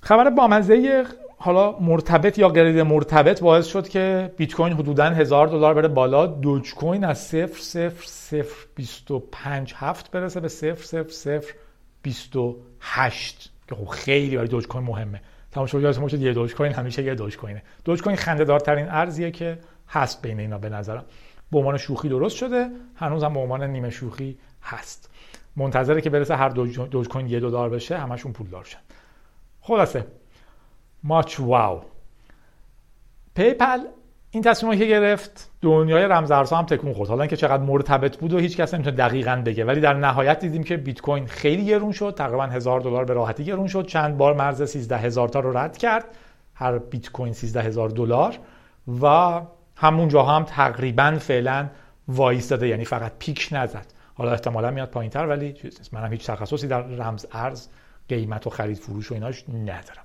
[0.00, 1.04] خبر بامزه
[1.36, 6.26] حالا مرتبط یا غیر مرتبط باعث شد که بیت کوین حدودا هزار دلار بره بالا.
[6.26, 11.44] دوج کوین از 0 0 0 25 هفت برسه به 0 0 0
[12.04, 15.20] 28 که خب خیلی برای دوج کوین مهمه.
[15.50, 19.58] تمام شد یادتون باشه یه Dogecoin همیشه یه Dogecoin ه Dogecoin خنده دارترین ارزیه که
[19.88, 21.04] هست بین اینا به نظرم.
[21.52, 25.10] به عنوان شوخی درست شده هنوز هم به عنوان نیمه شوخی هست.
[25.56, 28.78] منتظره که برسه هر Doge, Dogecoin یه دلار بشه همشون پول دارشن
[29.60, 30.06] خلاصه.
[31.02, 31.82] much wow.
[33.34, 33.80] PayPal
[34.34, 37.08] این تصمیم که گرفت دنیای رمزارزها هم تکون خورد.
[37.08, 39.64] حالا اینکه چقدر مرتبط بود و هیچ کس نمی‌تونه دقیقا بگه.
[39.64, 42.14] ولی در نهایت دیدیم که بیت کوین خیلی گرون شد.
[42.18, 43.86] تقریبا هزار دلار به راحتی گرون شد.
[43.86, 46.04] چند بار مرز 13 هزار تا رو رد کرد.
[46.54, 48.38] هر بیت کوین 13 هزار دلار.
[49.02, 49.40] و
[49.76, 51.66] همون جاها هم تقریبا فعلا
[52.08, 52.68] وایستاده.
[52.68, 53.86] یعنی فقط peak نزد.
[54.14, 57.68] حالا احتمالا میاد پایینتر ولی چیز منم هیچ تخصصی در رمز ارز
[58.08, 60.04] قیمت و خرید فروش و ایناش ندارم.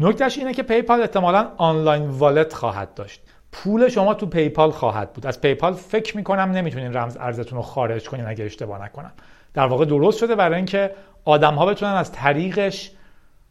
[0.00, 3.22] نکتهش اینه که PayPal احتمالا online wallet خواهد داشت.
[3.52, 5.26] پول شما تو PayPal خواهد بود.
[5.26, 9.12] از PayPal فکر می‌کنم نمی‌تونین رمز ارزتون رو خارج کنین اگه اشتباه نکنم.
[9.54, 10.90] در واقع درست شده برای اینکه
[11.24, 12.90] آدم ها بتونن از طریقش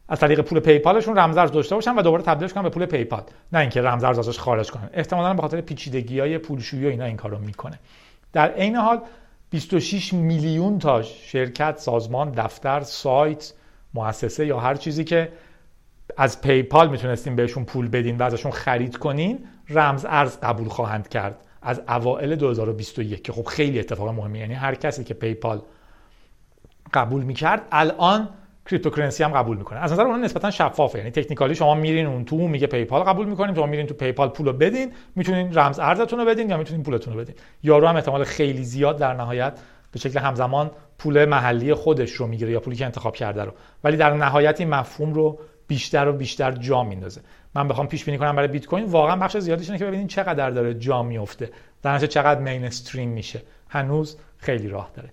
[0.08, 3.22] از طریق پول پیپالشون رمزارز داشته باشن و دوباره تبدیلش کنن به پول پیپال.
[3.52, 4.90] نه اینکه رمزارز ازش خارج کنن.
[4.92, 7.78] احتمالاً به خاطر پیچیدگی های پولشویی و اینا این کارو می‌کنه.
[8.32, 9.00] در عین حال
[9.50, 13.52] 26 میلیون تا شرکت سازمان دفتر سایت
[13.94, 15.32] مؤسسه یا هر چیزی که
[16.16, 21.36] از پیپال می‌تونستیم بهشون پول بدین و ازشون خرید کنین رمز ارز قبول خواهند کرد.
[21.62, 25.62] از اوائل 2021 که خب خیلی اتفاق مهمی یعنی هر کسی که پیپال
[26.94, 28.28] قبول می‌کرد الان
[28.66, 29.78] cryptocurrency هم قبول می‌کنه.
[29.78, 33.54] از نظر اون نسبتا شفافه یعنی technically شما میرین اون تو میگه PayPal قبول می‌کنیم
[33.54, 37.20] شما میرین تو PayPal پولو بدین می‌تونین رمز ارزتون رو بدین یا می‌تونین پولتون رو
[37.20, 37.34] بدین.
[37.62, 39.58] یارو هم احتمال خیلی زیاد در نهایت
[39.92, 43.52] به شکل همزمان پول محلی خودش رو می‌گیره یا پولی که انتخاب کرده رو.
[43.84, 45.38] ولی در نهایت این مفهوم رو
[45.70, 47.20] بیشتر و بیشتر جا میندازه.
[47.54, 50.50] من بخوام پیش بینی کنم برای بیت کوین واقعا بخش زیادیش اینه که ببینین چقدر
[50.50, 51.50] داره جا میفته
[51.82, 53.42] در چقدر mainstream میشه.
[53.68, 55.10] هنوز خیلی راه داره.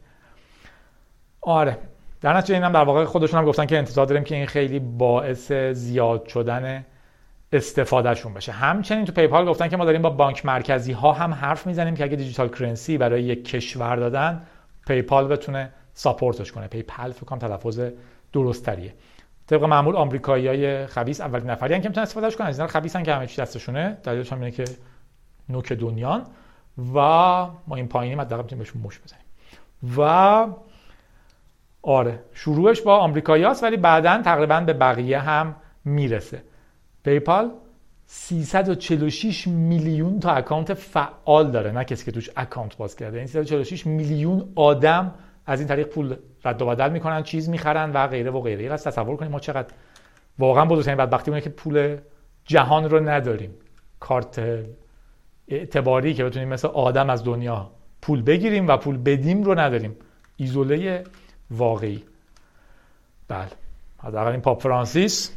[1.41, 1.77] آره.
[2.21, 5.51] در نتیجه اینم در واقع خودشون هم گفتن که انتظار داریم که این خیلی باعث
[5.51, 6.85] زیاد شدن
[7.51, 8.51] استفادهشون بشه.
[8.51, 12.03] همچنین تو PayPal گفتن که ما داریم با بانک مرکزی ها هم حرف می‌زنیم که
[12.03, 14.41] اگه digital currency برای یک کشور دادن
[14.87, 16.67] PayPal بتونه support ش کنه.
[16.67, 17.81] PayPal فکر کنم تلفظ
[18.33, 18.93] درست تریه
[19.47, 22.47] طبق معمول آمریکاییای خبیث اولین نفری که می‌تونن استفادهش کنن.
[22.47, 23.97] از خبیثن که همه چی دستشونه.
[24.03, 24.65] دلیلش هم اینه که
[25.49, 26.23] نوک دنیان.
[26.77, 26.99] و
[27.67, 29.23] ما این پایینی حداقل می‌تونیم بهشون مشت بزنیم.
[29.97, 30.47] و
[31.81, 35.55] آره شروعش با آمریکاییاست ولی بعدا تقریبا به بقیه هم
[35.85, 36.43] می‌رسه.
[37.03, 37.51] PayPal
[38.05, 41.71] 346 میلیون تا اکانت فعال داره.
[41.71, 43.17] نه کسی که توش اکانت باز کرده.
[43.17, 45.13] این 346 میلیون آدم
[45.47, 48.73] از این طریق پول رد و بدل می‌کنن چیز می‌خرن و غیره و غیره.
[48.73, 49.67] از تصور کنیم ما چقدر
[50.39, 51.97] واقعا بزرگترین بدبختی اونه که پول
[52.45, 53.53] جهان رو نداریم.
[53.99, 54.41] کارت
[55.47, 59.95] اعتباری که بتونیم مثل آدم از دنیا پول بگیریم و پول بدیم رو نداریم.
[60.37, 61.03] ایزوله
[61.51, 62.03] واقعی.
[63.27, 63.47] بله.
[63.97, 65.31] حداقل این پاپ فرانسیس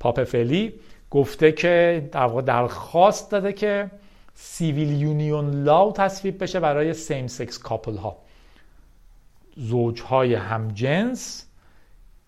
[0.00, 0.74] پاپ فعلی
[1.10, 3.90] گفته که در واقع درخواست داده که
[4.34, 8.23] civil union law تصویب بشه برای same-sex couple ها
[9.56, 11.48] زوجهای همجنس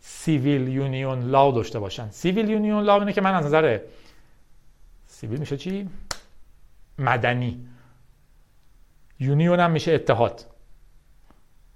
[0.00, 2.10] civil union law داشته باشن.
[2.10, 3.80] civil union law اینه که من از نظر
[5.06, 5.88] civil میشه چی؟
[6.98, 7.66] مدنی.
[9.20, 10.46] union هم میشه اتحاد.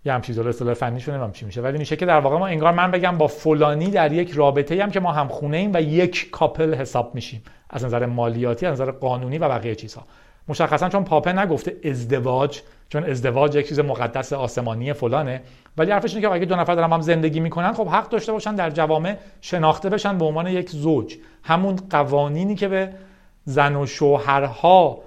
[0.05, 1.61] یه هم چیزا اصطلاح فنی شونه چی میشه.
[1.61, 4.91] ولی میشه که در واقع ما انگار من بگم با فلانی در یک رابطه هم
[4.91, 7.43] که ما هم خونه ایم و یک couple حساب میشیم.
[7.71, 10.07] از نظر مالیاتی از نظر قانونی و بقیه چیزها.
[10.49, 15.43] مشخصا چون پاپه نگفته ازدواج چون ازدواج یک چیز مقدس آسمانی فلانه.
[15.77, 18.55] ولی حرفش اینه که اگه دو نفر دارن هم زندگی می‌کنن خب حق داشته باشن
[18.55, 21.17] در جوامع شناخته بشن به عنوان یک زوج.
[21.43, 22.93] همون قوانینی که به
[23.45, 25.03] زن و شوهرها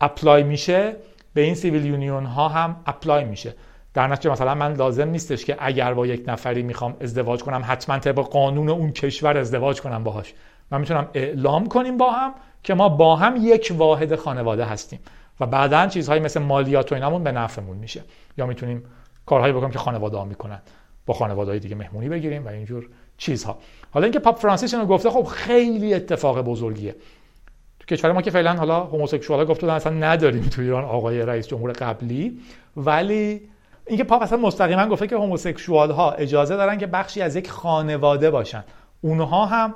[0.00, 0.96] apply میشه
[1.34, 3.54] به این civil union ها هم apply میشه.
[3.94, 7.98] در نتیجه مثلا من لازم نیستش که اگر با یک نفری می‌خوام ازدواج کنم حتما
[7.98, 10.34] طبق قانون اون کشور ازدواج کنم باهاش.
[10.70, 15.00] من می‌تونم اعلام کنیم با هم که ما با هم یک واحد خانواده هستیم.
[15.40, 18.02] و بعدا چیزهایی مثل مالیات و اینامون به نفعمون میشه.
[18.38, 18.84] یا می‌تونیم
[19.26, 20.60] کارهایی بکنیم که خانواده ها می‌کنن.
[21.06, 22.86] با خانواده های دیگه مهمونی بگیریم و اینجور
[23.18, 23.58] چیزها.
[23.90, 26.96] حالا اینکه پاپ فرانسیس اینو گفته خب خیلی اتفاق بزرگیه.
[27.80, 31.72] تو کشور ما که فعلا حالا هوموسکسوال گفته اصلا نداریم تو ایران آقای رئیس جمهور
[31.72, 32.38] قبلی.
[32.76, 33.40] ولی
[33.86, 38.30] اینکه پاپ اصلا مستقیما گفته که هوموسکسوال ها اجازه دارن که بخشی از یک خانواده
[38.30, 38.64] باشن.
[39.00, 39.74] اونها هم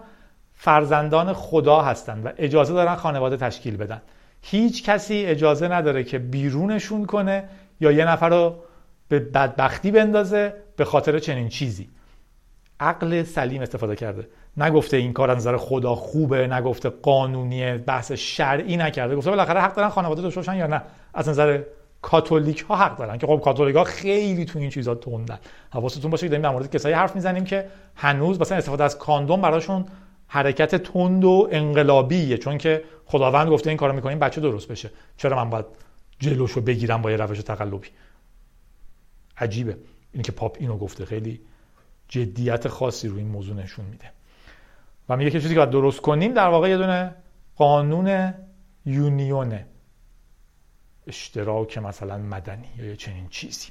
[0.62, 4.02] فرزندان خدا هستند و اجازه دارن خانواده تشکیل بدن.
[4.42, 7.44] هیچ کسی اجازه نداره که بیرونشون کنه
[7.80, 8.54] یا یه نفر رو
[9.08, 11.88] به بدبختی بندازه به خاطر چنین چیزی.
[12.80, 14.28] عقل سلیم استفاده کرده.
[14.56, 19.16] نگفته این کار از نظر خدا خوبه نگفته قانونیه بحث شرعی نکرده.
[19.16, 20.82] گفته بالاخره حق دارن خانواده داشته یا نه؟
[21.14, 21.62] از نظر
[22.02, 23.18] کاتولیک ها حق دارن.
[23.18, 25.38] که خب کاتولیک ها خیلی تو این چیزا تندن.
[25.70, 29.40] حواستون باشه که داریم در مورد کسایی حرف می‌زنیم که هنوز مثلا استفاده از کاندوم
[29.40, 29.84] براشون
[30.32, 32.38] حرکت تند و انقلابیه.
[32.38, 34.90] چون که خداوند گفته این کارو می‌کنیم بچه درست بشه.
[35.16, 35.64] چرا من باید
[36.18, 37.88] جلوشو بگیرم با یه روش تقلبی؟
[39.36, 39.76] عجیبه.
[40.12, 41.04] این که پاپ اینو گفته.
[41.04, 41.40] خیلی
[42.08, 44.10] جدیت خاصی روی این موضوع نشون میده.
[45.08, 47.14] و میگه که چیزی که باید درست کنیم در واقع یه دونه
[47.56, 48.34] قانون
[48.86, 49.58] یونیون
[51.06, 53.68] اشتراک مثلا مدنی یا چنین چیزی.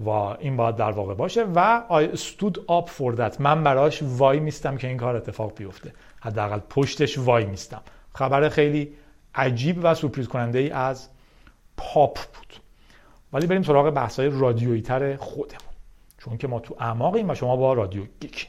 [0.00, 3.40] و این باید در واقع باشه و I stood up for that.
[3.40, 5.92] من براش وای میستم که این کار اتفاق بیفته.
[6.20, 7.82] حداقل پشتش وای میستم.
[8.14, 8.92] خبر خیلی
[9.34, 11.08] عجیب و سورپریز کننده ای از
[11.76, 12.60] پاپ بود.
[13.32, 15.60] ولی بریم سراغ بحث های رادیویی تر خودمون.
[16.18, 18.48] چون که ما تو اعماقیم و شما با رادیو گیک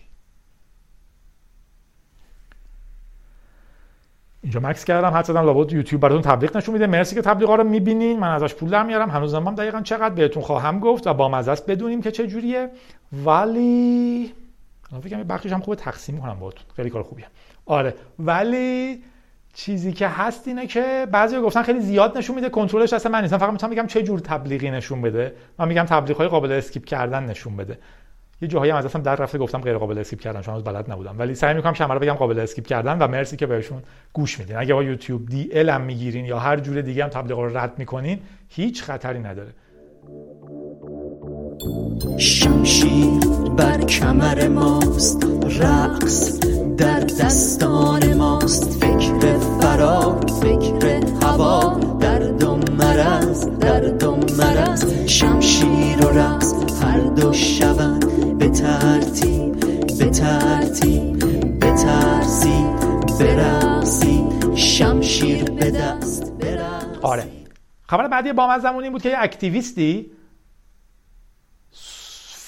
[4.47, 6.87] اینجا مکس کردم حد زدم لابد یوتیوب براتون تبلیغ نشون میده.
[6.87, 8.19] مرسی که تبلیغا رو می‌بینین.
[8.19, 9.09] من ازش پول در میارم.
[9.09, 12.69] هنوز هم دقیقا چقدر بهتون خواهم گفت و با مزه بدونیم که چه جوریه
[13.25, 14.33] ولی
[15.03, 16.63] فکر بخشش هم خوبه تقسیم کنم باهاتون.
[16.75, 17.25] خیلی کار خوبیه.
[17.65, 17.93] آره.
[18.19, 19.03] ولی
[19.53, 23.37] چیزی که هست اینه که بعضی گفتن خیلی زیاد نشون میده کنترلش اصلا من نیستم
[23.37, 25.33] فقط می‌تونم بگم چه جور تبلیغی نشون بده.
[25.59, 27.77] من میگم تبلیغ های قابل skip کردن نشون بده.
[28.41, 31.15] یه جاهایی هم از اصلا در رفته گفتم غیر قابل skip کردن چون بلد نبودم.
[31.19, 34.57] ولی سعی می‌کنم رو بگم قابل skip کردن و مرسی که بهشون گوش میدین.
[34.57, 38.19] اگه با youtube-dl هم می‌گیرین یا هر جور دیگه هم تبلیغ رو رد می‌کنین
[38.49, 39.49] هیچ خطری نداره.
[42.17, 43.19] شمشیر
[43.57, 45.27] بر کمر ماست
[45.59, 46.39] رقص
[46.77, 48.83] در دستان ماست.
[48.83, 54.16] فکر فرار فکر هوا درد و مرز درد و
[54.77, 57.99] مرز شمشیر و رقص هر دو شود
[58.37, 59.59] به ترتیب
[59.97, 61.19] به ترتیب
[61.59, 62.79] به ترتیب
[63.19, 64.23] برقصی
[64.55, 67.27] شمشیر به دست برقصی آره.
[67.81, 70.11] خبر بعدی با من زمانی بود که یه activist ی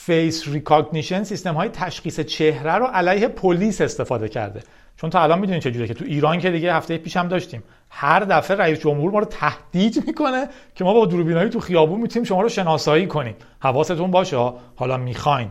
[0.06, 4.64] face recognition سیستم های تشخیص چهره رو علیه پلیس استفاده کرده.
[5.02, 7.64] چون تا الان می‌دونید چجوریه که تو ایران که دیگه هفته پیش هم داشتیم.
[7.90, 12.26] هر دفعه رئیس جمهور ما رو تهدید می‌کنه که ما با دوربینایی تو خیابون می‌تونیم
[12.26, 13.36] شما رو شناسایی کنیم.
[13.60, 15.50] حواستون باشه حالا می‌خواین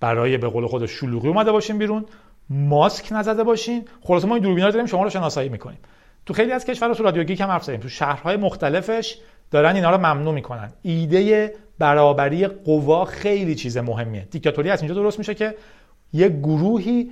[0.00, 2.04] برای به قول خود شلوغی اومده باشین بیرون
[2.50, 3.84] ماسک نزده باشین.
[4.02, 5.78] خلاص ما این دوربینا داریم شما رو شناسایی می‌کنیم.
[6.26, 9.18] تو خیلی از کشورها تو رادیو گیک هم حرف تو شهرهای مختلفش
[9.50, 10.72] دارن اینا رو ممنوع می‌کنن.
[10.82, 14.28] ایده برابری قوا خیلی چیز مهمیه.
[14.30, 15.54] دیکتاتوری از اینجا درست میشه که
[16.12, 17.10] یه گروهی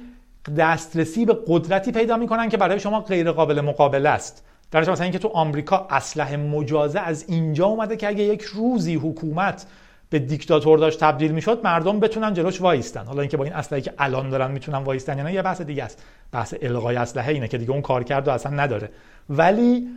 [0.58, 4.44] دسترسی به قدرتی پیدا می‌کنن که برای شما غیر قابل مقابله است.
[4.70, 9.66] در مثلا اینکه تو آمریکا اسلحه مجازه از اینجا اومده که اگه یک روزی حکومت
[10.10, 13.04] به دیکتاتور داشت تبدیل می‌شد مردم بتونن جلوش وایستن.
[13.06, 15.84] حالا اینکه با این اسلحه که الان دارن می‌تونن وایستن یا نه یه بحث دیگه
[15.84, 16.02] است.
[16.32, 18.90] بحث الغای اسلحه اینه که دیگه اون کار کرد و اصلا نداره.
[19.30, 19.88] ولی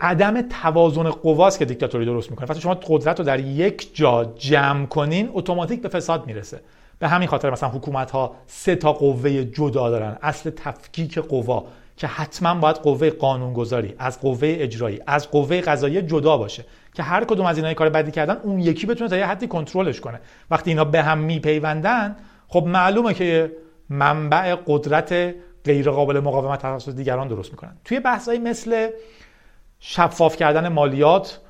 [0.00, 2.46] عدم توازن قواست که دیکتاتوری درست می‌کنه.
[2.48, 6.60] وقتی شما قدرت رو در یک جا جمع کنین اتوماتیک به فساد می‌رسه.
[6.98, 10.16] به همین خاطر مثلا حکومت ها سه تا قوه جدا دارن.
[10.22, 11.64] اصل تفکیک قوا
[11.96, 16.64] که حتما باید قوه قانونگذاری از قوه اجرایی از قوه قضایی جدا باشه.
[16.94, 20.00] که هر کدوم از اینا کار بدی کردن اون یکی بتونه تا یه حدی کنترلش
[20.00, 20.20] کنه.
[20.50, 22.16] وقتی اینا به هم میپیوندن
[22.48, 23.52] خب معلومه که
[23.88, 27.76] منبع قدرت غیر قابل مقاومت توسط دیگران درست می‌کنن.
[27.84, 28.90] توی بحثایی مثل
[29.80, 31.40] شفاف کردن مالیات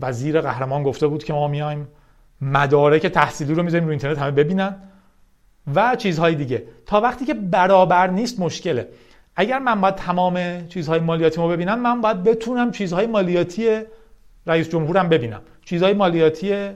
[0.00, 1.88] وزیر قهرمان گفته بود که ما میایم
[2.40, 4.76] مدارک تحصیلی رو می‌ذاریم رو اینترنت همه ببینن
[5.74, 6.62] و چیزهای دیگه.
[6.86, 8.88] تا وقتی که برابر نیست مشکله.
[9.36, 13.80] اگر من باید تمام چیزهای مالیاتی ما ببینم من باید بتونم چیزهای مالیاتی
[14.46, 15.40] رئیس جمهورم ببینم.
[15.64, 16.70] چیزهای مالیاتی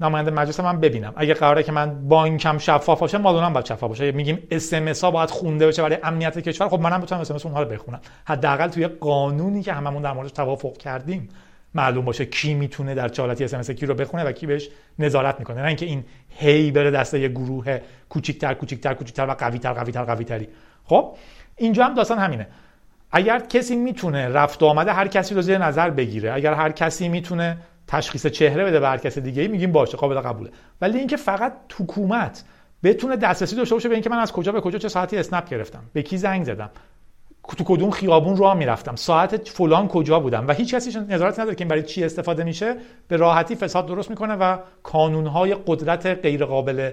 [0.00, 1.12] نماینده مجلس من ببینم.
[1.16, 4.12] اگه قراره که من بانکم شفاف باشه مال اونم باید شفاف باشه.
[4.12, 6.68] میگیم اس ام اس ها باید خونده بشه برای امنیت کشور.
[6.68, 8.00] خب منم بتونم اس ام اس اونها رو بخونم.
[8.24, 11.28] حداقل توی قانونی که هممون در موردش توافق کردیم.
[11.74, 15.62] معلوم باشه کی می‌تونه در چالتی اس کی رو بخونه و کی بهش نظارت می‌کنه.
[15.62, 20.48] نه اینکه این هی بره دسته یه گروه کوچیک‌تر کوچیک‌تر کوچیک‌تر و قوی‌تر قوی‌تر قوی‌تری.
[20.84, 21.16] خب
[21.56, 22.46] اینجا هم داستان همینه.
[23.12, 27.08] اگر کسی می‌تونه رفت و آمده هر کسی رو زیر نظر بگیره اگر هر کسی
[27.08, 30.50] می‌تونه تشخیص چهره بده به هر کسی دیگه میگیم باشه قابل قبوله.
[30.80, 32.44] ولی اینکه فقط حکومت
[32.82, 35.82] بتونه دسترسی داشته باشه به اینکه من از کجا به کجا چه ساعتی اسنپ گرفتم
[35.92, 36.70] به کی زنگ زدم
[37.48, 38.96] تو کدوم خیابون راه می‌رفتم.
[38.96, 42.76] ساعت فلان کجا بودم؟ و هیچ کسی نظارت نداره که این برای چی استفاده میشه.
[43.08, 46.90] به راحتی فساد درست می‌کنه و کانونهای قدرت غیر قابل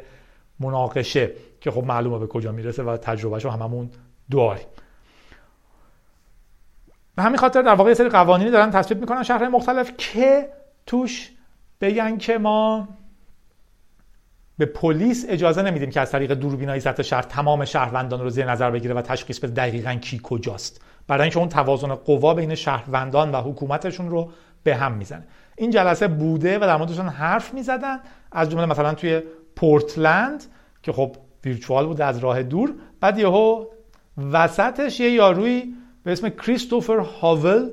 [0.60, 3.90] مناقشه که خب معلومه به کجا می‌رسه و تجربهشو هممون
[4.32, 4.66] داریم.
[7.16, 10.50] به همین خاطر در واقع سری قوانینی دارن تصویب می‌کنن شهرهای مختلف که
[10.86, 11.32] توش
[11.82, 12.88] بگن که ما
[14.62, 18.72] به پلیس اجازه نمیدیم که از طریق دوربینای سطح شهر تمام شهروندان رو زیر نظر
[18.72, 20.82] بگیره و تشخیص بده دقیقا کی کجاست.
[21.08, 24.32] برای اینکه اون توازن قوا بین شهروندان و حکومتشون رو
[24.64, 25.24] به هم می‌زنه.
[25.58, 28.00] این جلسه بوده و در موردشون حرف می‌زدن.
[28.32, 29.22] از جمله مثلا توی
[29.56, 30.44] پورتلند
[30.84, 33.66] که خب ویرچوال بوده از راه دور بعد یهو
[34.32, 37.70] وسطش یه یاروی به اسم کریستوفر هاول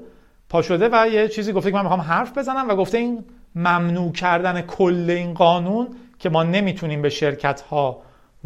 [0.49, 3.25] پا شده و یه چیزی گفته که من می‌خوام حرف بزنم و گفته این
[3.55, 5.89] ممنوع کردن کل این قانون
[6.19, 8.03] که ما نمی‌تونیم به شرکت ها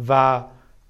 [0.07, 0.43] و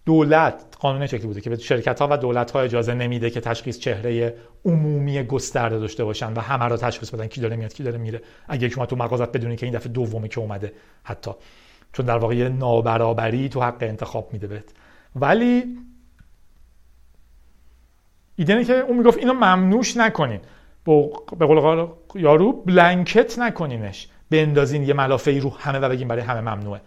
[0.05, 3.79] دولت قانون شکلی بوده که به شرکت ها و دولت ها اجازه نمیده که تشخیص
[3.79, 7.97] چهره عمومی گسترده داشته باشن و همه را تشخیص بدن کی داره میاد کی داره
[7.97, 8.21] میره.
[8.47, 10.73] اگه شما تو مغازت بدونی که این دفعه دومه که اومده
[11.03, 11.31] حتی.
[11.93, 14.69] چون در واقع نابرابری تو حق انتخاب میده بهت.
[15.15, 15.77] ولی
[18.36, 20.39] ایده که اون می‌گفت اینو ممنوش نکنین.
[21.39, 24.07] به قول یارو بلنکت نکنینش.
[24.34, 26.81] بندازین یه ملافه رو همه و بگین برای همه ممنوعه.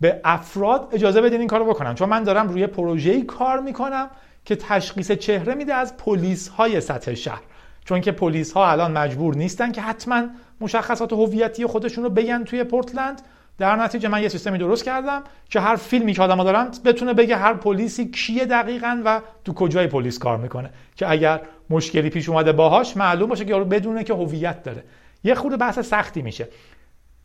[0.00, 1.94] به افراد اجازه بدین این کارو بکنن.
[1.94, 4.10] چون من دارم روی پروژه‌ای کار می‌کنم
[4.44, 7.42] که تشخیص چهره میده از پلیس های سطح شهر.
[7.84, 10.22] چون که پلیس ها الان مجبور نیستن که حتما
[10.60, 13.22] مشخصات هویتی خودشون رو بگن توی پورتلند.
[13.58, 17.36] در نتیجه من یه سیستمی درست کردم که هر فیلمی که آدما دارن بتونه بگه
[17.36, 20.70] هر پلیسی کیه دقیقا و تو کجای پلیس کار می‌کنه.
[20.96, 21.40] که اگر
[21.70, 24.84] مشکلی پیش اومده باهاش معلوم باشه که بدونه که هویت داره.
[25.24, 26.48] یه خورده بحث سختی میشه.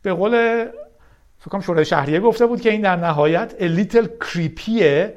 [0.02, 0.64] به قول
[1.38, 5.14] فکر شورای شهریه گفته بود که این در نهایت لیتل کریپیه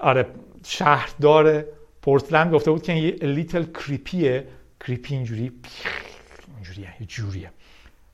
[0.00, 0.26] آره
[0.66, 1.64] شهردار
[2.02, 4.46] پورتلند گفته بود که این لیتل کریپیه
[4.80, 5.52] کریپی اینجوری
[6.54, 7.50] اینجوریه جوریه.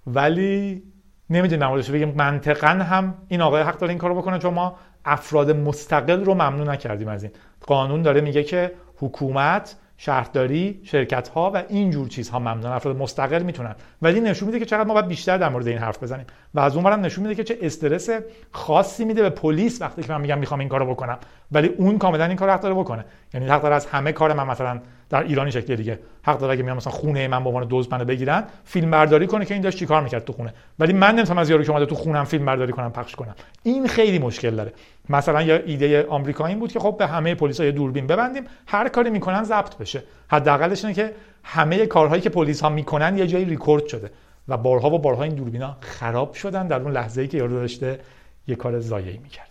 [0.07, 0.83] ولی
[1.31, 2.15] نمی‌دونم موردش بگیم.
[2.17, 6.67] منطقا هم این آقای حق داره این کارو بکنه چون ما افراد مستقل رو ممنوع
[6.67, 7.33] نکردیم از این.
[7.67, 13.43] قانون داره میگه که حکومت شهرداری شرکت ها و این جور چیزها ممنون افراد مستقل
[13.43, 13.75] می‌تونن.
[14.03, 16.27] ولی نشون میده که چقدر ما باید بیشتر در مورد این حرف بزنیم.
[16.55, 18.11] و از اون نشون میده که چه استرس
[18.53, 21.19] خاصی میده به پلیس وقتی که من میگم می‌خوام این کارو بکنم.
[21.53, 23.05] ولی اون کاملا این کار حق داره بکنه.
[23.35, 24.81] یعنی حق داره از همه کار من مثلا
[25.11, 25.99] در ایرانی شکلی دیگه.
[26.23, 29.45] حق داره اگه میام مثلا خونه من به عنوان دزد منو بگیرن فیلم برداری کنه
[29.45, 30.55] که این داشت چیکار می‌کرد تو خونه.
[30.79, 33.35] ولی من نمی‌تونم از یارو که اومده تو خونم فیلم برداری کنم پخش کنم.
[33.63, 34.73] این خیلی مشکل داره.
[35.09, 38.89] مثلا یا ایده آمریکا این بود که خب به همه پلیسا یه دوربین ببندیم هر
[38.89, 40.03] کاری می‌کنن ضبط بشه.
[40.29, 44.11] حداقلش اینه که همه کارهایی که پلیس ها می‌کنن یه جایی ریکورد شده
[44.49, 48.01] و بارها و بارها این دوربینا خراب شدن در اون لحظه‌ای که یارو داشته
[48.47, 49.49] یه کار زایه‌ای می‌کرده.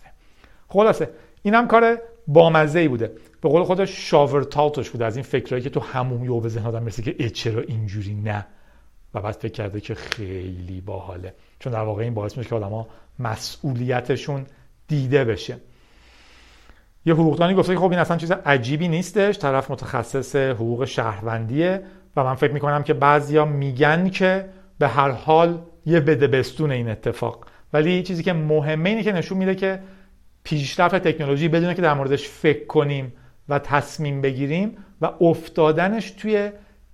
[0.68, 1.10] خلاصه
[1.42, 3.12] اینم کار بامزه ای بوده.
[3.40, 6.66] به قول خودش شاور تالتش بوده از این فکرایی که تو همون یو به ذهن
[6.66, 8.46] آدم می‌رسه که چرا اینجوری نه؟
[9.14, 11.34] و بعد فکر کرده که خیلی باحاله.
[11.58, 12.88] چون در واقع این باعث میشه که آدما
[13.18, 14.46] مسئولیتشون
[14.92, 15.56] دیده بشه.
[17.06, 21.82] یه حقوقدانی گفته که خب این اصلا چیز عجیبی نیستش طرف متخصص حقوق شهروندیه
[22.16, 26.88] و من فکر می‌کنم که بعضیا میگن که به هر حال یه بده بستون این
[26.88, 27.46] اتفاق.
[27.72, 29.80] ولی چیزی که مهمه اینه که نشون میده که
[30.44, 33.12] پیشرفت تکنولوژی بدونه که در موردش فکر کنیم
[33.48, 36.50] و تصمیم بگیریم و افتادنش توی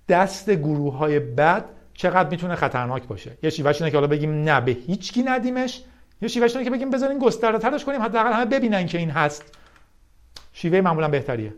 [0.09, 3.31] دست گروه های بد چقدر می‌تونه خطرناک باشه.
[3.43, 5.81] یه شیوهش اینه که حالا بگیم نه به هیچکی ندیمش.
[6.21, 9.57] یه شیوهش که بگیم بذارین گسترده ترش کنیم حداقل همه ببینن که این هست.
[10.53, 11.53] شیوه معمولا بهتریه.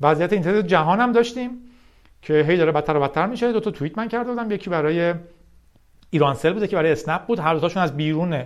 [0.00, 1.50] وضعیت اینترنت جهان هم داشتیم
[2.22, 3.52] که هی داره بدتر و بدتر میشه.
[3.52, 4.50] دو تا توییت من کرده بودم.
[4.50, 5.14] یکی برای
[6.10, 7.38] ایرانسل بوده که برای اسنپ بود.
[7.38, 8.44] هر دوتاشون از بیرون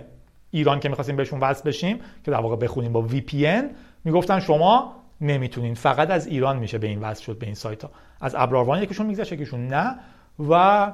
[0.51, 3.63] ایران که می‌خواستیم بهشون وصل بشیم که در واقع بخونیم با VPN
[4.03, 5.73] می‌گفتن شما نمی‌تونین.
[5.73, 9.05] فقط از ایران میشه به این وصل شد به این سایت ها از ابراروان یکیشون
[9.05, 9.99] میگذشت یکیشون نه.
[10.49, 10.91] و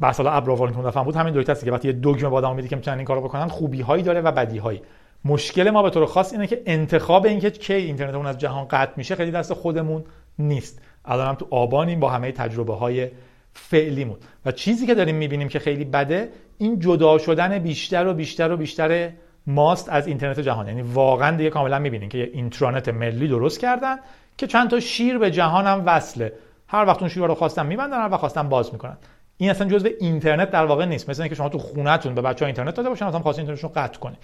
[0.00, 2.56] بحث حالا ابراروان که دفعه بود همین دویت هست که وقتی یه دگمه با آدم
[2.56, 4.82] میدی که می‌تونن این کارو بکنن خوبی هایی داره و بدی هایی
[5.24, 9.14] مشکل ما به طور خاص اینه که انتخاب اینکه کی اینترنتمون از جهان قطع میشه
[9.14, 10.04] خیلی دست خودمون
[10.38, 10.82] نیست.
[11.04, 13.08] الان هم تو آبانیم با همه تجربه های
[13.52, 14.16] فعلیمون.
[14.46, 16.28] و چیزی که داریم می‌بینیم که خیلی بده
[16.58, 19.10] این جدا شدن بیشتر و بیشتر و بیشتر
[19.46, 20.68] ماست از اینترنت جهان.
[20.68, 23.96] یعنی واقعا دیگه کاملا می‌بینیم که یه اینترنت ملی درست کردن
[24.36, 26.32] که چند تا شیر به جهان هم وصله.
[26.68, 28.96] هر وقت اون شیر رو خواستن میبندن هر وقت خواستن باز می‌کنن.
[29.40, 31.10] این اصلا جزء اینترنت در واقع نیست.
[31.10, 34.18] مثل اینکه شما تو خونهتون به بچه‌ها اینترنت داده باشن مثلا خواستین اینترنتشون قطع کنید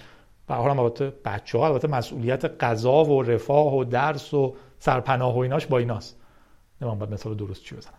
[0.48, 5.38] به هر حال البته بچه‌ها البته مسئولیت غذا و رفاه و درس و سرپناه و
[5.38, 6.16] ایناش با ایناست.
[6.80, 7.98] نمی‌دونم بعد مثال درست چی بزنم.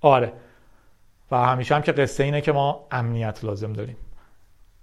[0.00, 0.32] آره.
[1.30, 3.96] و همیشه هم که قصه اینه که ما امنیت لازم داریم.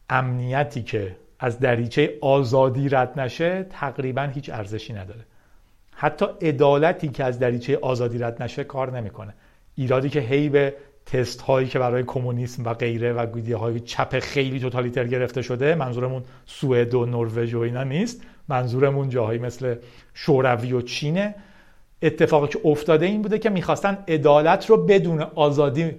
[0.09, 5.25] امنیتی که از دریچه آزادی رد نشه تقریبا هیچ ارزشی نداره.
[5.91, 9.33] حتی عدالتی که از دریچه آزادی رد نشه کار نمی‌کنه.
[9.75, 10.75] ایرادی که هی به
[11.11, 15.75] تست هایی که برای کمونیسم و غیره و گویدی های چپ خیلی توتالیتر گرفته شده
[15.75, 18.21] منظورمون سوئد و نروژ و اینا نیست.
[18.47, 19.75] منظورمون جاهایی مثل
[20.13, 21.35] شوروی و چینه.
[22.01, 25.91] اتفاقی که افتاده این بوده که می‌خواستن عدالت رو بدون آزادی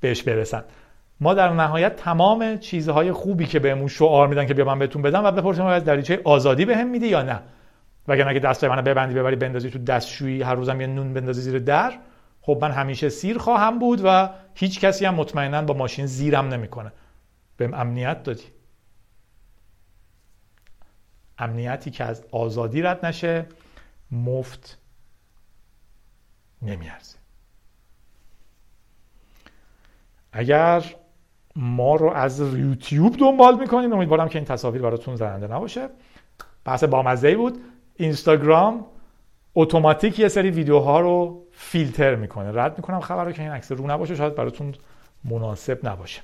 [0.00, 0.64] بهش برسن.
[1.20, 5.24] ما در نهایت تمام چیزهای خوبی که بهمون شعار میدن که بیا من بهتون بدم
[5.24, 7.40] و بپرسیم از دریچه آزادی بهم میدی یا نه.
[8.08, 11.58] وگرنه اگه دستای منو ببندی ببری بندازی تو دستشویی هر روزم یه نون بندازی زیر
[11.58, 11.92] در.
[12.40, 16.92] خب من همیشه سیر خواهم بود و هیچ کسی هم مطمئنا با ماشین زیرم نمی‌کنه.
[17.56, 18.44] بهم امنیت دادی.
[21.38, 23.46] امنیتی که از آزادی رد نشه
[24.10, 24.78] مفت
[26.62, 27.18] نمیارزه.
[30.32, 30.84] اگر
[31.56, 35.88] ما رو از یوتیوب دنبال می‌کنین امیدوارم که این تصاویر براتون زننده نباشه.
[36.64, 37.60] بحث بامزه بود.
[37.96, 38.86] اینستاگرام
[39.54, 42.62] اتوماتیک یه سری ویدیوها رو فیلتر می‌کنه.
[42.62, 44.74] رد می‌کنم خبر رو که این عکس رو نباشه شاید براتون
[45.24, 46.22] مناسب نباشه.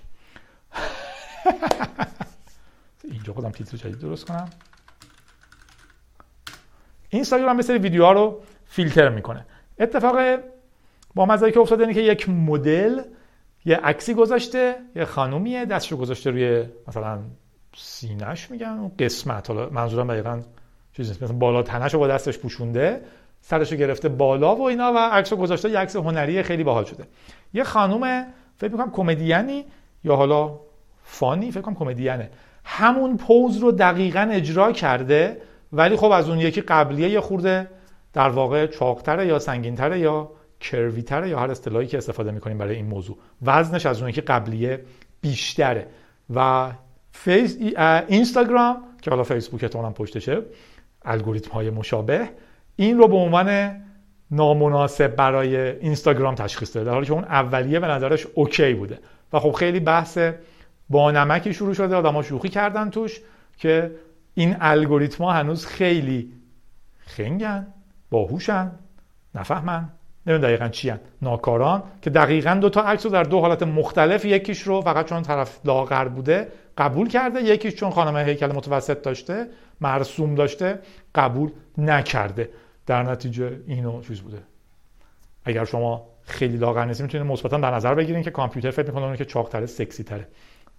[3.04, 4.50] اینجا خودم تیتر جدید درست کنم.
[7.08, 9.46] اینستاگرام یه سری ویدیوها رو فیلتر می‌کنه.
[9.78, 10.38] اتفاق
[11.14, 13.00] با مزایی که افتاده اینه که یک مدل
[13.64, 17.18] یه عکسی گذاشته یه خانومیه دستشو گذاشته روی مثلا
[17.76, 19.50] سینش میگن قسمت.
[19.50, 20.42] حالا منظورم دقیقا
[20.92, 23.00] چیزی مثلا بالا تنش رو با دستش پوشونده.
[23.40, 27.04] سرشو گرفته بالا و اینا و عکسو گذاشته یه عکس هنری خیلی باحال شده.
[27.54, 28.26] یه خانوم
[28.56, 29.64] فکر می‌کنم comedian ی
[30.04, 30.60] یا حالا
[31.02, 32.30] funny فکر کنم comedian ه
[32.64, 35.40] همون pose رو دقیقا اجرا کرده
[35.72, 37.70] ولی خب از اون یکی قبلیه یه خورده
[38.12, 40.30] در واقع چاقتره یا سنگینتره یا
[40.60, 43.18] کرویتره یا هر اصطلاحی که استفاده می‌کنیم برای این موضوع.
[43.42, 44.84] وزنش از اون یکی قبلیه
[45.20, 45.86] بیشتره.
[46.34, 46.70] و
[47.12, 47.58] فیس
[48.08, 50.42] اینستاگرام که حالا فیسبوک هم پشتشه
[51.04, 52.28] الگوریتم های مشابه
[52.80, 53.80] این رو به عنوان
[54.30, 58.98] نامناسب برای اینستاگرام تشخیص داده در حالی که اون اولیه به نظرش اوکی بوده
[59.32, 60.18] و خب خیلی بحث
[60.88, 63.20] با نمکی شروع شده آدما شوخی کردن توش
[63.56, 63.90] که
[64.34, 66.32] این الگوریتم ها هنوز خیلی
[66.98, 67.66] خنگن
[68.10, 68.70] باهوشن
[69.34, 69.88] نفهمن
[70.26, 70.92] نمی‌دونم دقیقا چی.
[71.22, 75.22] ناکاران که دقیقا دو تا عکس رو در دو حالت مختلف یکیش رو فقط چون
[75.22, 76.48] طرف لاغر بوده
[76.78, 79.46] قبول کرده یکیش چون خانم هیکل متوسط داشته
[79.80, 80.78] مرسوم داشته
[81.14, 82.50] قبول نکرده
[82.88, 84.38] در نتیجه اینو چیز بوده.
[85.44, 89.24] اگر شما خیلی لاغر نیستی می‌تونید مثبتا در نظر بگیرید که کامپیوتر فکر می‌کنه که
[89.24, 90.28] چاقتره سکسی تره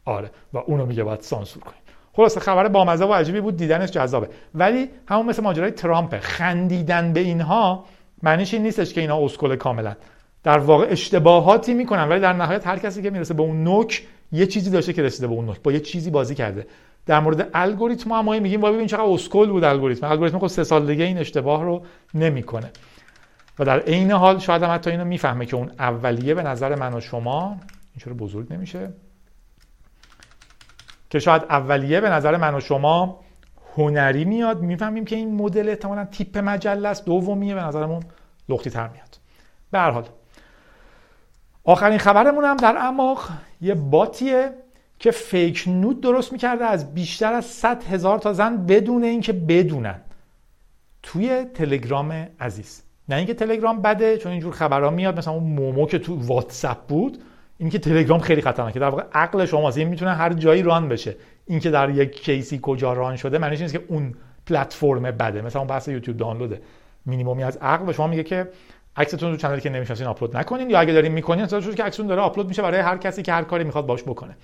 [0.06, 0.32] آره.
[0.54, 1.82] و اونو میگه باید سانسور کنید
[2.14, 4.30] خلاصه خبر بامزه و عجیبی بود دیدنش جذابه.
[4.56, 7.86] ولی همون مثل ماجرای ترامپ خندیدن به اینها
[8.24, 9.96] معنیش این نیستش که اینا اسکل کاملا
[10.44, 14.46] در واقع اشتباهاتی می‌کنن ولی در نهایت هر کسی که می‌رسه به اون نوک یه
[14.46, 15.62] چیزی داشته که رسیده به اون نوک.
[15.62, 16.68] با یه چیزی بازی کرده.
[17.10, 20.08] در مورد الگوریتم هم ما میگیم ببین چقدر اسکل بود الگوریتم.
[20.08, 22.72] الگوریتم خب سه سال دیگه این اشتباه رو نمی‌کنه.
[23.60, 26.94] و در عین حال شاید هم حتی اینو می‌فهمه که اون اولیه به نظر من
[26.94, 27.58] و شما
[28.06, 28.94] این بزرگ نمیشه؟
[31.10, 33.20] که شاید اولیه به نظر من و شما
[33.78, 38.04] هنری میاد می‌فهمیم که این مدل احتمالا تیپ مجله است دومیه به نظرمون
[38.50, 39.20] لختی تر میاد.
[39.72, 40.06] به هر حال
[41.64, 43.30] آخرین خبرمون هم در اماق
[43.62, 44.54] یه باتیه.
[45.00, 50.02] که فیک نود درست می‌کرده از بیشتر از 100 هزار تا زن بدون اینکه بدونن.
[51.04, 52.84] توی تلگرام عزیز.
[53.10, 57.18] نه اینکه تلگرام بده چون اینجور خبرها میاد مثلا اون مومو که تو واتساپ بود
[57.58, 58.80] اینکه تلگرام خیلی خطرناکه.
[58.80, 61.16] در واقع عقل شماست این می‌تونه هر جایی ران بشه.
[61.46, 64.14] اینکه در یک کیسی کجا ران شده معنیش نیست که اون
[64.46, 65.42] پلتفرم بده.
[65.42, 66.62] مثلا اون بحث یوتیوب دانلوده.
[67.06, 68.50] مینیمومی از عقل به شما میگه که
[68.96, 70.70] عکستون رو چنلی که نمی‌شناسین آپلود نکنین.
[70.70, 73.44] یا اگه دارین می‌کنین اصلا که عکستون داره آپلود میشه برای هر کسی که هر
[73.44, 74.36] کاری می‌خواد باش بکنه.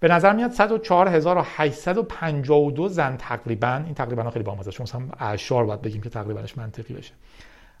[0.00, 6.02] به نظر میاد 104852 زن تقریبا این تقریبا خیلی بامزه چون مثلا اشار باید بگیم
[6.02, 7.12] که تقریباش منطقی بشه.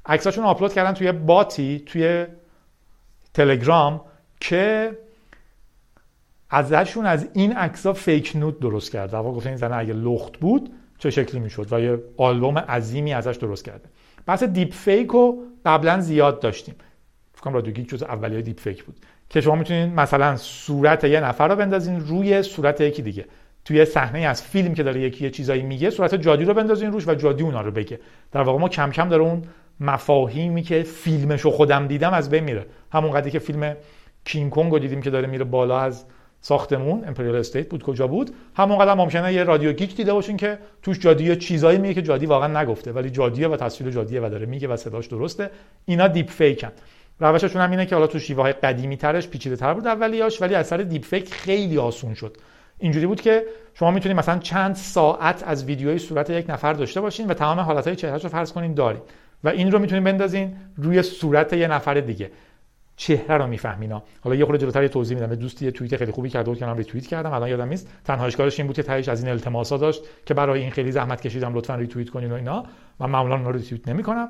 [0.06, 2.26] عکساشون آپلود کردن توی باتی توی
[3.34, 4.00] تلگرام
[4.40, 4.98] که
[6.50, 9.10] ازشون از این عکسا فیک نود درست کرد.
[9.10, 13.36] در واقع این زنه اگه لخت بود چه شکلی می‌شد؟ و یه آلبوم عظیمی ازش
[13.36, 13.88] درست کرده.
[14.26, 16.74] بحث دیپ فیک رو قبلا زیاد داشتیم.
[17.32, 18.96] فکر کنم رادیو گیک جز اولیای دیپ فیک بود.
[19.30, 23.24] که شما می‌تونید مثلا صورت یه نفر رو بندازین روی صورت یکی دیگه.
[23.64, 27.08] توی صحنه از فیلم که داره یکی یه چیزایی میگه صورت جادی رو بندازین روش
[27.08, 28.00] و جادی اونا رو بگه.
[28.32, 29.42] در واقع ما کم کم داره اون
[29.80, 32.66] مفاهیمی که فیلمشو خودم دیدم از بین میره.
[32.92, 33.76] همون قضیه که فیلم
[34.24, 36.04] کینگ کنگ رو دیدیم که داره میره بالا از
[36.40, 40.58] ساختمون امپریال استیت بود کجا بود؟ همون قدم ممکنه یه رادیو گیک دیده باشین که
[40.82, 44.46] توش جادی چیزایی میگه که جادی واقعا نگفته ولی جادیه و تصویر جادیه و داره
[44.46, 45.50] میگه و صداش درسته.
[45.84, 46.70] اینا دیپ فیکن.
[47.20, 50.54] روششون هم اینه که حالا تو شیوه های قدیمی ترش پیچیده تر بود اولیاش ولی
[50.54, 52.36] اثر دیپ فیک خیلی آسون شد.
[52.78, 53.44] اینجوری بود که
[53.74, 57.96] شما می‌تونید مثلا چند ساعت از ویدیوی صورت یک نفر داشته باشین و تمام حالتهای
[57.96, 59.00] چهرهش رو فرض کنین دارین
[59.44, 62.30] و این رو می‌تونید بندازین روی صورت یه نفر دیگه.
[62.96, 65.34] چهره رو میفهمینا حالا یه خورده جلوتر یه توضیح میدم.
[65.34, 67.32] دوستی یه توییت خیلی خوبی کرده بود که من ریتوییت کردم.
[67.32, 67.88] الان یادم نیست.
[68.04, 71.20] تنها اشکالش این بود که تهش از این التماسا داشت که برای این خیلی زحمت
[71.20, 72.64] کشیدم لطفا ریتوییت کنین و اینا.
[73.00, 74.28] من معمولا اونا رو ریتوییت نمی‌کنم.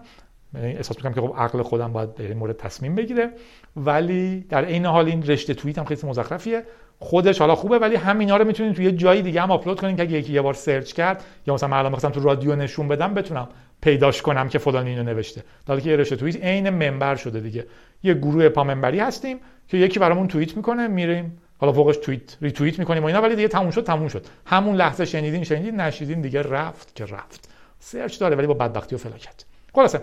[0.62, 3.30] احساس می‌کنم که خب عقل خودم باید به این مورد تصمیم بگیره.
[3.76, 6.62] ولی در عین حال این رشته توییت هم خیلی مزخرفیه.
[6.98, 10.18] خودش حالا خوبه ولی همینا رو می‌تونید توی جای دیگه هم آپلود کنین که اگه
[10.18, 13.48] یکی یه بار search کرد یا مثلا من الان تو رادیو نشون بدم بتونم
[13.80, 15.42] پیداش کنم که فلان اینو نوشته.
[15.66, 17.66] در که یه رشته توییت عین منبر شده دیگه.
[18.02, 19.38] یه گروه پا منبری هستیم
[19.68, 21.38] که یکی برامون توییت می‌کنه میریم.
[21.58, 24.26] حالا فوقش توییت ریتوییت می‌کنیم و اینا ولی دیگه تموم شد تموم شد.
[24.46, 27.48] همون لحظه شنیدین شنیدین نشیدین دیگه رفت که رفت.
[27.78, 29.44] search داره ولی با بدبختی و فلاکت.
[29.74, 30.00] خلاصه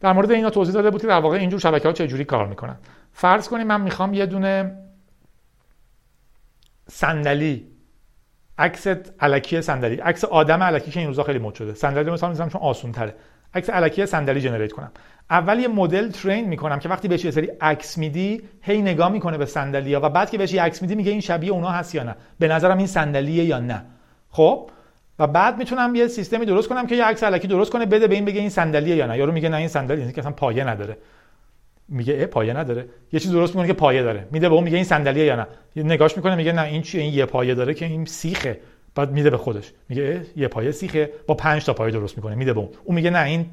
[0.00, 2.76] در مورد اینا توضیح داده بود که در واقع اینجور شبکه ها جوری کار می‌کنن.
[3.12, 4.78] فرض کنیم من می‌خوام یه دونه
[6.88, 7.66] صندلی
[8.58, 8.86] عکس
[9.20, 11.74] الکی صندلی عکس آدم الکی که این روزا خیلی مد شده.
[11.74, 13.14] صندلی مثلا می‌ذارم چون آسون تره
[13.54, 14.92] عکس الکی صندلی generate کنم.
[15.30, 19.38] اول یه مدل train می‌کنم که وقتی بهش یه سری عکس میدی هی نگاه می‌کنه
[19.38, 22.16] به صندلی‌ها و بعد که بهش عکس میدی میگه این شبیه اونا هست یا نه.
[22.38, 23.84] به نظرم این صندلیه یا نه.
[24.30, 24.70] خب؟
[25.18, 28.14] و بعد می‌تونم یه سیستمی درست کنم که یه عکس الکی درست کنه بده به
[28.14, 29.18] این بگه این صندلیه یا نه.
[29.18, 30.96] یارو میگه نه این صندلی که اصلا پایه نداره.
[31.88, 32.86] میگه اه پایه نداره.
[33.12, 34.28] یه چیز درست می‌کنه که پایه داره.
[34.30, 35.46] میده به اون میگه این صندلیه یا نه.
[35.76, 38.60] نگاش می‌کنه میگه نه این چیه این یه پایه داره که این سیخه.
[38.94, 39.72] بعد میده به خودش.
[39.88, 41.10] میگه یه پایه سیخه.
[41.26, 42.34] با 5 تا پایه درست می‌کنه.
[42.34, 42.68] میده به اون.
[42.84, 43.46] اون میگه نه این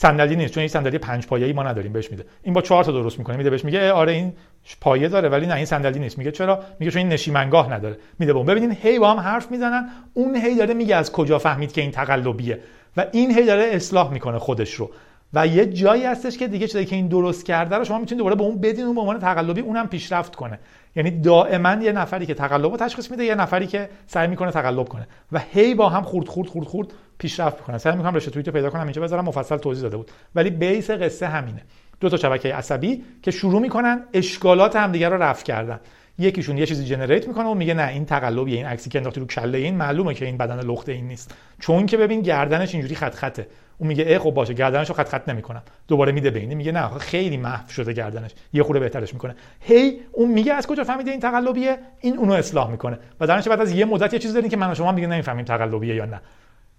[0.00, 2.24] صندلی نیست چون این صندلی پنج پایه‌ای ما نداریم بهش میده.
[2.42, 4.32] این با چهار تا درست می‌کنه میده بهش میگه آره این
[4.80, 6.18] پایه داره ولی نه این صندلی نیست.
[6.18, 7.98] میگه چرا؟ میگه چون این نشیمنگاه نداره.
[8.18, 11.38] میده به اون ببینین هی با هم حرف می‌زنن اون هی داره میگه از کجا
[11.38, 12.60] فهمید که این تقلبیه.
[12.96, 14.90] و این هی داره اصلاح می‌کنه خودش رو.
[15.34, 18.36] و یه جایی هستش که دیگه چیزی که این درست کرده رو شما می‌تونید دوباره
[18.36, 20.58] به اون بدین اون به عنوان تقلبی اونم پیشرفت کنه.
[20.96, 25.06] یعنی دائما یه نفری که تقلب تشخیص میده یه نفری که سعی می‌کنه تقلب کنه.
[25.32, 26.92] و هی با هم خورد خورد خورد خورد.
[27.18, 30.10] پیشرفت می‌کنن سعی می‌کنم رشته توییت پیدا کنم اینجا بذارم مفصل توضیح داده بود.
[30.34, 31.62] ولی بیس قصه همینه.
[32.00, 35.80] دو تا شبکه عصبی که شروع می‌کنن اشکالات همدیگه رو رفع کردن.
[36.18, 39.26] یکیشون یه چیزی جنریت می‌کنه و میگه نه این تقلبیه این عکسی که انداختی رو
[39.26, 41.34] کله این معلومه که این بدن لخته این نیست.
[41.60, 43.46] چون که ببین گردنش اینجوری خط خطه
[43.78, 45.62] اون میگه ای خب باشه گردنشو خط خط نمی‌کنم.
[45.88, 48.30] دوباره میده بینه میگه نه خیلی محو شده گردنش.
[48.52, 49.36] یه خورده بهترش می‌کنه.
[49.60, 52.98] هی اون میگه از کجا فهمیده این تقلبیه؟ این اونو اصلاح می‌کنه.
[53.20, 55.44] و در بعد از یه مدت یه چیز دارین که من و شما میگه نمی‌فهمیم
[55.44, 56.20] تقلبیه یا نه.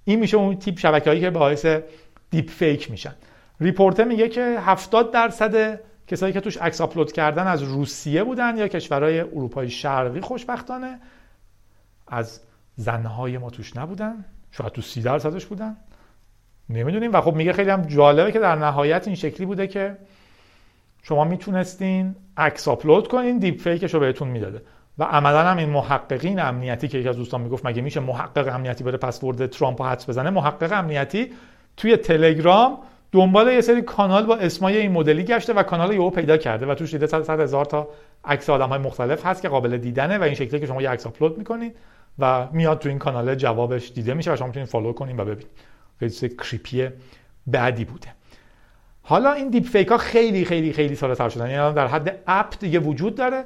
[0.10, 1.66] این میشه اون تیپ شبکه‌ای که باعث
[2.30, 3.16] دیپ فیک میشن.
[3.62, 8.58] report ه میگه که 70 درصد کسایی که توش عکس آپلود کردن از روسیه بودن
[8.58, 11.00] یا کشورهای اروپای شرقی خوشبختانه
[12.08, 12.42] از
[12.76, 14.26] زنهای ما توش نبودن.
[14.52, 15.78] شاید تو 30 درصدش بودن.
[16.70, 17.14] نمی‌دونیم.
[17.14, 19.98] و خب میگه خیلی هم جالبه که در نهایت این شکلی بوده که
[21.04, 24.62] شما می‌تونستین عکس آپلود کنین دیپ فیکش رو بهتون می‌داده.
[25.00, 28.84] و عملا هم این محققین امنیتی که یکی از دوستان می‌گفت مگه میشه محقق امنیتی
[28.84, 31.32] بره پسورد ترامپ حدس بزنه؟ محقق امنیتی
[31.78, 32.78] توی تلگرام
[33.12, 36.76] دنبال یه سری کانال با اسمای این مدلی گشته و کانال یهو پیدا کرده و
[36.76, 37.88] توش دیده صد هزار تا
[38.26, 41.08] عکس آدم های مختلف هست که قابل دیدنه و این شکلی که شما یه عکس
[41.08, 41.76] آپلود می‌کنید
[42.20, 45.48] و میاد تو این کانال جوابش دیده میشه و شما می‌تونید follow کنین و ببینید.
[46.00, 46.90] خیلی creepy
[47.48, 48.08] بعدی بوده.
[49.04, 51.50] حالا این دیپ فیک ها خیلی خیلی خیلی ساده تر شدن.
[51.50, 53.44] یعنی در حد اپ دیگه وجود داره.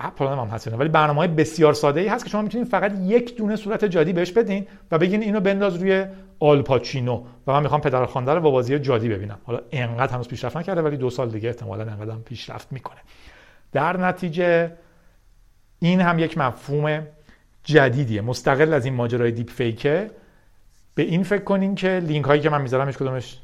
[0.00, 3.36] اپ هم هست ولی برنامه های بسیار ساده ای هست که شما می‌تونید فقط یک
[3.36, 6.06] دونه صورت جادی بهش بدین و بگین اینو بنداز روی
[6.40, 9.38] آل پاچینو و من می‌خوام پدر خوانده رو با بازی جادی ببینم.
[9.44, 13.00] حالا انقدر هنوز پیشرفت نکرده ولی دو سال دیگه احتمالا انقدر هم پیشرفت می‌کنه.
[13.72, 14.72] در نتیجه
[15.78, 17.06] این هم یک مفهوم
[17.64, 18.20] جدیدیه.
[18.20, 20.10] مستقل از این ماجرای deep fake ه.
[20.94, 23.38] به این فکر کنین که لینک هایی که من می‌ذارم هیچ کدومش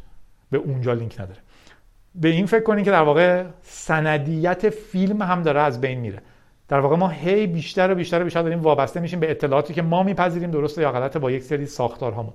[0.50, 1.40] به اونجا لینک نداره.
[2.14, 6.22] به این فکر کنین که در واقع سندیت فیلم هم داره از بین میره.
[6.68, 9.82] در واقع ما هی بیشتر و بیشتر و بیشتر داریم وابسته میشیم به اطلاعاتی که
[9.82, 12.32] ما میپذیریم درسته یا غلطه با یک سری ساختارهامون.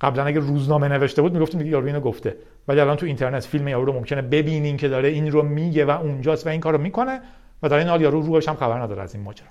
[0.00, 2.36] قبلا اگه روزنامه نوشته بود می‌گفتیم دیگه یارو اینو گفته.
[2.68, 5.90] ولی الان تو اینترنت فیلم یارو رو ممکنه ببینین که داره این رو میگه و
[5.90, 7.20] اونجاست و این کارو می‌کنه
[7.62, 9.48] و در این حال یارو روش هم خبر نداره از این ماجرا.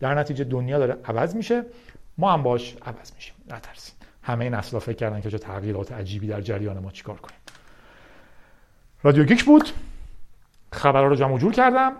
[0.00, 1.62] در نتیجه دنیا داره عوض میشه.
[2.18, 3.34] ما هم باش عوض میشیم.
[3.50, 3.94] نترسین.
[4.22, 7.38] همه نسلا فکر کردن که چه تغییرات عجیبی در جریان ما چیکار کنیم.
[9.02, 9.68] رادیو گیک بود.
[10.72, 11.92] خبرها رو جمع جور کردم.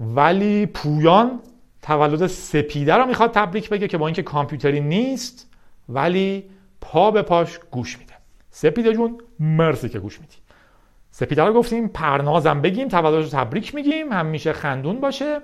[0.00, 1.40] ولی پویان
[1.82, 5.50] تولد سپیده رو می‌خواد تبریک بگه که با اینکه کامپیوتری نیست
[5.88, 8.14] ولی پا به پاش گوش میده.
[8.50, 10.36] سپیده جون مرسی که گوش میدی.
[11.10, 15.40] سپیده رو گفتیم پرنازم بگیم تولدش رو تبریک میگیم همیشه خندون باشه.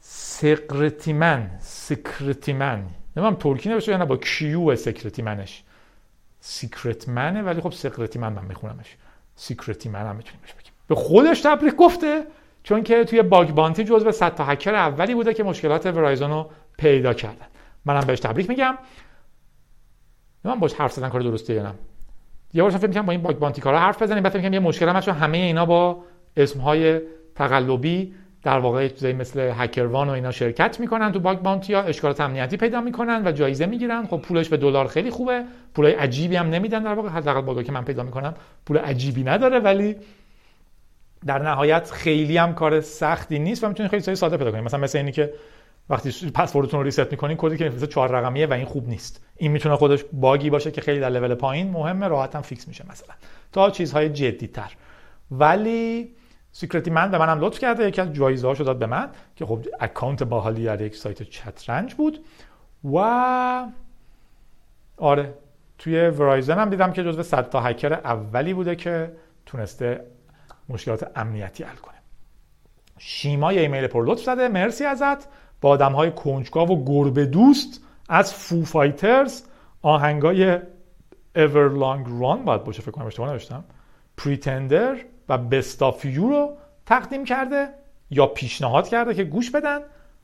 [0.00, 2.86] سقرتیمن سکرتیمن.
[3.16, 5.62] نمی‌دونم ترکی نوشته یا نه با کیو سکرتیمنش؟
[6.40, 8.96] سیکرت منه ولی خب سکرتی من میخونمش.
[9.36, 10.40] سیکرتی من هم می‌تونیم
[10.86, 12.26] به خودش تبریک گفته
[12.62, 16.50] چون که توی باگ بانتی جزو 100 تا هکر اولی بوده که مشکلات ورایزون رو
[16.78, 17.46] پیدا کردن.
[17.84, 18.78] منم بهش تبریک میگم.
[20.44, 21.74] من باش حرف زدن کار درسته یا نه؟
[22.52, 24.88] یه بارش فکر می‌کنم با این باگ بانتی کارا حرف بزنیم بعد میگم یه مشکل
[24.88, 26.04] هم همه اینا با
[26.36, 27.00] اسمهای
[27.34, 32.20] تقلبی در واقع چیزایی مثل هکروان و اینا شرکت می‌کنن تو باگ بانتی ها اشکالات
[32.20, 34.06] امنیتی پیدا می‌کنن و جایزه می‌گیرن.
[34.06, 37.72] خب پولش به دلار خیلی خوبه پول عجیبی هم نمیدن در واقع حداقل باگا که
[37.72, 38.34] من پیدا می‌کنم
[38.66, 39.96] پول عجیبی نداره ولی
[41.26, 44.98] در نهایت خیلی هم کار سختی نیست و می‌تونید خیلی ساده پیدا کنید مثلا مثل
[44.98, 45.34] اینی که
[45.90, 49.24] وقتی پسوردتون رو ریست می‌کنین کدی که میفرسته چهار رقمیه و این خوب نیست.
[49.36, 51.70] این می‌تونه خودش باگی باشه که خیلی در لول پایین.
[51.70, 53.14] مهمه راحت هم fix میشه مثلا.
[53.52, 54.72] تا چیزهای جدیتر.
[55.30, 56.14] ولی
[56.52, 59.58] سیکرتی من به منم لطف کرده یکی از جایزه هاشو داد به من که خب
[59.80, 62.24] اکانت باحالی در یک سایت چلنج بود
[62.94, 62.98] و
[64.96, 65.34] آره
[65.78, 69.12] توی ورایزن هم دیدم که جزو 100 تا هکر اولی بوده که
[69.46, 70.04] تونسته
[70.68, 71.94] مشکلات امنیتی حل کنه.
[72.98, 74.48] شیما یه ایمیل پر لطف زده.
[74.48, 75.28] مرسی ازت.
[75.60, 76.12] با آدم های
[76.54, 79.42] و گربه دوست از فو فایترز
[79.82, 80.58] آهنگای
[81.36, 83.64] Everlong, Run باید باشه فکر کنم اشتباه نوشتم.
[84.16, 84.96] Pretender
[85.28, 86.56] و Best of You رو
[86.86, 87.68] تقدیم کرده
[88.10, 89.78] یا پیشنهاد کرده که گوش بدن.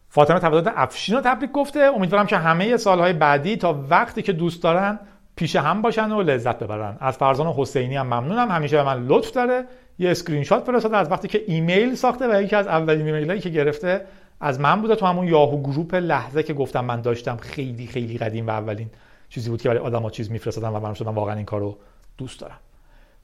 [0.08, 1.80] فاطمه تولد افشین رو تبریک گفته.
[1.80, 5.00] امیدوارم که همه سالهای بعدی تا وقتی که دوست دارن
[5.36, 6.96] پیش هم باشن و لذت ببرن.
[7.00, 8.50] از فرزان حسینی هم ممنونم.
[8.50, 9.66] همیشه به من لطف داره.
[10.00, 13.48] یه اسکرین شات فرستاده از وقتی که ایمیل ساخته و یکی از اولین ایمیلایی که
[13.48, 14.06] گرفته
[14.40, 18.46] از من بوده تو همون یاهو گروپ لحظه که گفتم من داشتم خیلی خیلی قدیم
[18.46, 18.90] و اولین
[19.28, 21.78] چیزی بود که برای آدما چیز میفرستادن و من شدم واقعا این کارو
[22.18, 22.58] دوست دارم.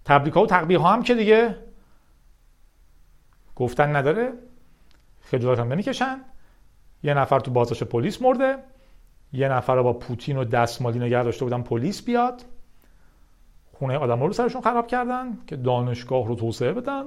[0.04, 1.56] تبریک ها و تقبیح ها هم که دیگه
[3.56, 4.32] گفتن نداره.
[5.20, 6.20] خجالت هم نمی‌کشن.
[7.02, 8.56] یه نفر تو بازداشت پلیس مرده.
[9.32, 12.42] یه نفر رو با پوتین و دستمالی نگه داشته بودن پلیس بیاد.
[13.78, 17.04] خونه آدم رو سرشون خراب کردن که دانشگاه رو توسعه بدن.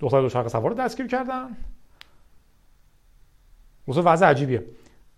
[0.00, 1.56] دختر دو شرق سوار رو دستگیر کردن.
[3.88, 4.64] وضع عجیبیه.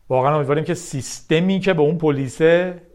[0.08, 2.40] واقعا امیدواریم که سیستمی که به اون پلیس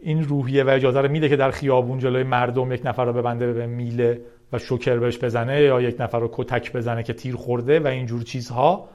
[0.00, 3.52] این روحیه و اجازه رو میده که در خیابون جلوی مردم یک نفر رو ببنده
[3.52, 4.20] به میله
[4.52, 8.22] و شوکر بهش بزنه یا یک نفر رو کتک بزنه که تیر خورده و اینجور
[8.22, 8.88] چیزها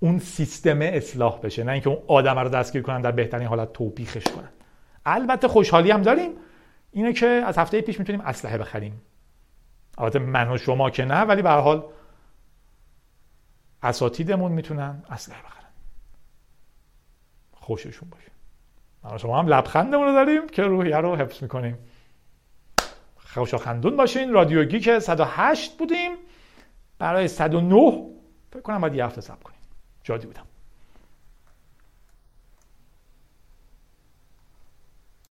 [0.00, 1.64] اون سیستم اصلاح بشه.
[1.64, 4.48] نه اینکه اون آدم رو دستگیر کنن در بهترین حالت توبیخش کنن.
[5.06, 6.30] البته خوشحالی هم داریم.
[6.94, 9.02] اینه که از هفته پیش می‌تونیم اسلحه بخریم.
[9.98, 11.84] البته من و شما که نه ولی به حال
[13.82, 15.70] اساتیدمون می‌تونن اسلحه بخرن.
[17.52, 18.30] خوششون باشه.
[19.04, 21.78] من شما هم لبخندمون رو داریم که روحیه رو حفظ می‌کنیم.
[23.16, 24.32] خوشا خندون باشین.
[24.32, 26.10] رادیو گیک 108 بودیم.
[26.98, 28.10] برای 109
[28.50, 29.58] فکر کنم باید یه هفته سب کنیم.
[30.02, 30.46] جادی بودم.